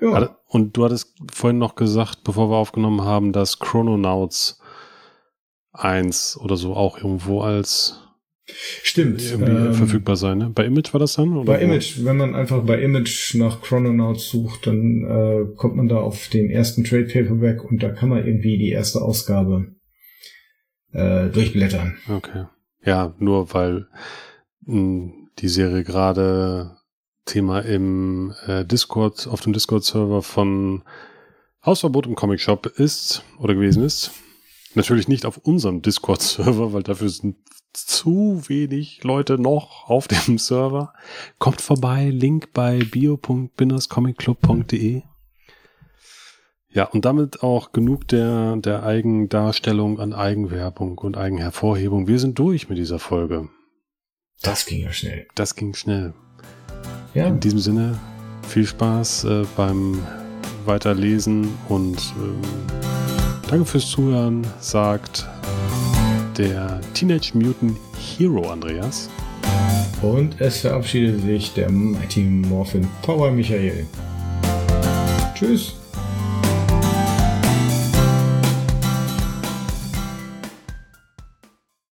Ja. 0.01 0.35
Und 0.47 0.75
du 0.75 0.83
hattest 0.83 1.13
vorhin 1.31 1.57
noch 1.57 1.75
gesagt, 1.75 2.23
bevor 2.23 2.49
wir 2.49 2.57
aufgenommen 2.57 3.01
haben, 3.01 3.31
dass 3.31 3.59
Chrononauts 3.59 4.59
1 5.71 6.37
oder 6.41 6.57
so 6.57 6.75
auch 6.75 6.97
irgendwo 6.97 7.41
als 7.41 8.01
Stimmt. 8.47 9.21
irgendwie 9.23 9.51
ähm, 9.51 9.73
verfügbar 9.73 10.15
sein. 10.15 10.37
Ne? 10.37 10.51
Bei 10.53 10.65
Image 10.65 10.93
war 10.93 10.99
das 10.99 11.13
dann? 11.13 11.35
Oder 11.35 11.53
Bei? 11.53 11.61
Image, 11.61 12.05
wenn 12.05 12.17
man 12.17 12.35
einfach 12.35 12.63
bei 12.63 12.79
Image 12.81 13.35
nach 13.35 13.61
Chrononauts 13.61 14.29
sucht, 14.29 14.67
dann 14.67 15.03
äh, 15.03 15.55
kommt 15.55 15.75
man 15.75 15.87
da 15.87 15.97
auf 15.97 16.27
den 16.29 16.49
ersten 16.51 16.83
Trade 16.83 17.05
Paperback 17.05 17.63
und 17.63 17.81
da 17.81 17.89
kann 17.89 18.09
man 18.09 18.25
irgendwie 18.25 18.57
die 18.57 18.69
erste 18.69 19.01
Ausgabe 19.01 19.73
äh, 20.91 21.29
durchblättern. 21.29 21.97
Okay. 22.07 22.45
Ja, 22.83 23.15
nur 23.17 23.53
weil 23.53 23.87
mh, 24.65 25.11
die 25.39 25.49
Serie 25.49 25.83
gerade 25.83 26.77
Thema 27.25 27.61
im 27.61 28.33
äh, 28.45 28.63
Discord, 28.63 29.27
auf 29.27 29.41
dem 29.41 29.53
Discord-Server 29.53 30.21
von 30.21 30.83
Hausverbot 31.65 32.05
im 32.05 32.13
Comic 32.15 32.39
Shop 32.39 32.67
ist 32.67 33.23
oder 33.39 33.55
gewesen 33.55 33.83
ist. 33.83 34.11
Natürlich 34.75 35.07
nicht 35.07 35.25
auf 35.25 35.37
unserem 35.37 35.81
Discord-Server, 35.81 36.73
weil 36.73 36.83
dafür 36.83 37.09
sind 37.09 37.37
zu 37.73 38.43
wenig 38.47 39.03
Leute 39.03 39.39
noch 39.39 39.89
auf 39.89 40.07
dem 40.07 40.37
Server. 40.45 40.93
Kommt 41.39 41.61
vorbei, 41.61 42.09
Link 42.09 42.53
bei 42.53 42.77
bio.binderscomicclub.de. 42.79 45.01
Ja, 46.69 46.83
und 46.85 47.05
damit 47.05 47.41
auch 47.41 47.71
genug 47.71 48.07
der, 48.09 48.57
der 48.57 48.83
Eigendarstellung 48.83 49.99
an 50.01 50.13
Eigenwerbung 50.13 50.97
und 50.97 51.15
Eigenhervorhebung. 51.15 52.07
Wir 52.07 52.19
sind 52.19 52.37
durch 52.37 52.67
mit 52.67 52.77
dieser 52.77 52.99
Folge. 52.99 53.47
Das 54.41 54.65
ging 54.65 54.81
ja 54.81 54.91
schnell. 54.91 55.25
Das 55.35 55.55
ging 55.55 55.73
schnell. 55.73 56.13
Ja, 57.13 57.27
In 57.27 57.39
diesem 57.39 57.59
Sinne, 57.59 57.97
viel 58.45 58.65
Spaß 58.65 59.23
äh, 59.23 59.45
beim 59.55 60.05
Weiterlesen 60.65 61.47
und 61.69 62.13
ähm, 62.17 62.41
danke 63.49 63.65
fürs 63.65 63.89
Zuhören, 63.89 64.45
sagt 64.59 65.27
der 66.37 66.79
Teenage 66.93 67.31
Mutant 67.33 67.77
Hero 68.17 68.49
Andreas. 68.49 69.09
und 70.01 70.39
es 70.39 70.59
verabschiedet 70.59 71.21
sich 71.21 71.53
der 71.53 71.69
Mighty 71.71 72.21
Morphin 72.21 72.87
Power 73.01 73.31
Michael. 73.31 73.85
Tschüss. 75.35 75.75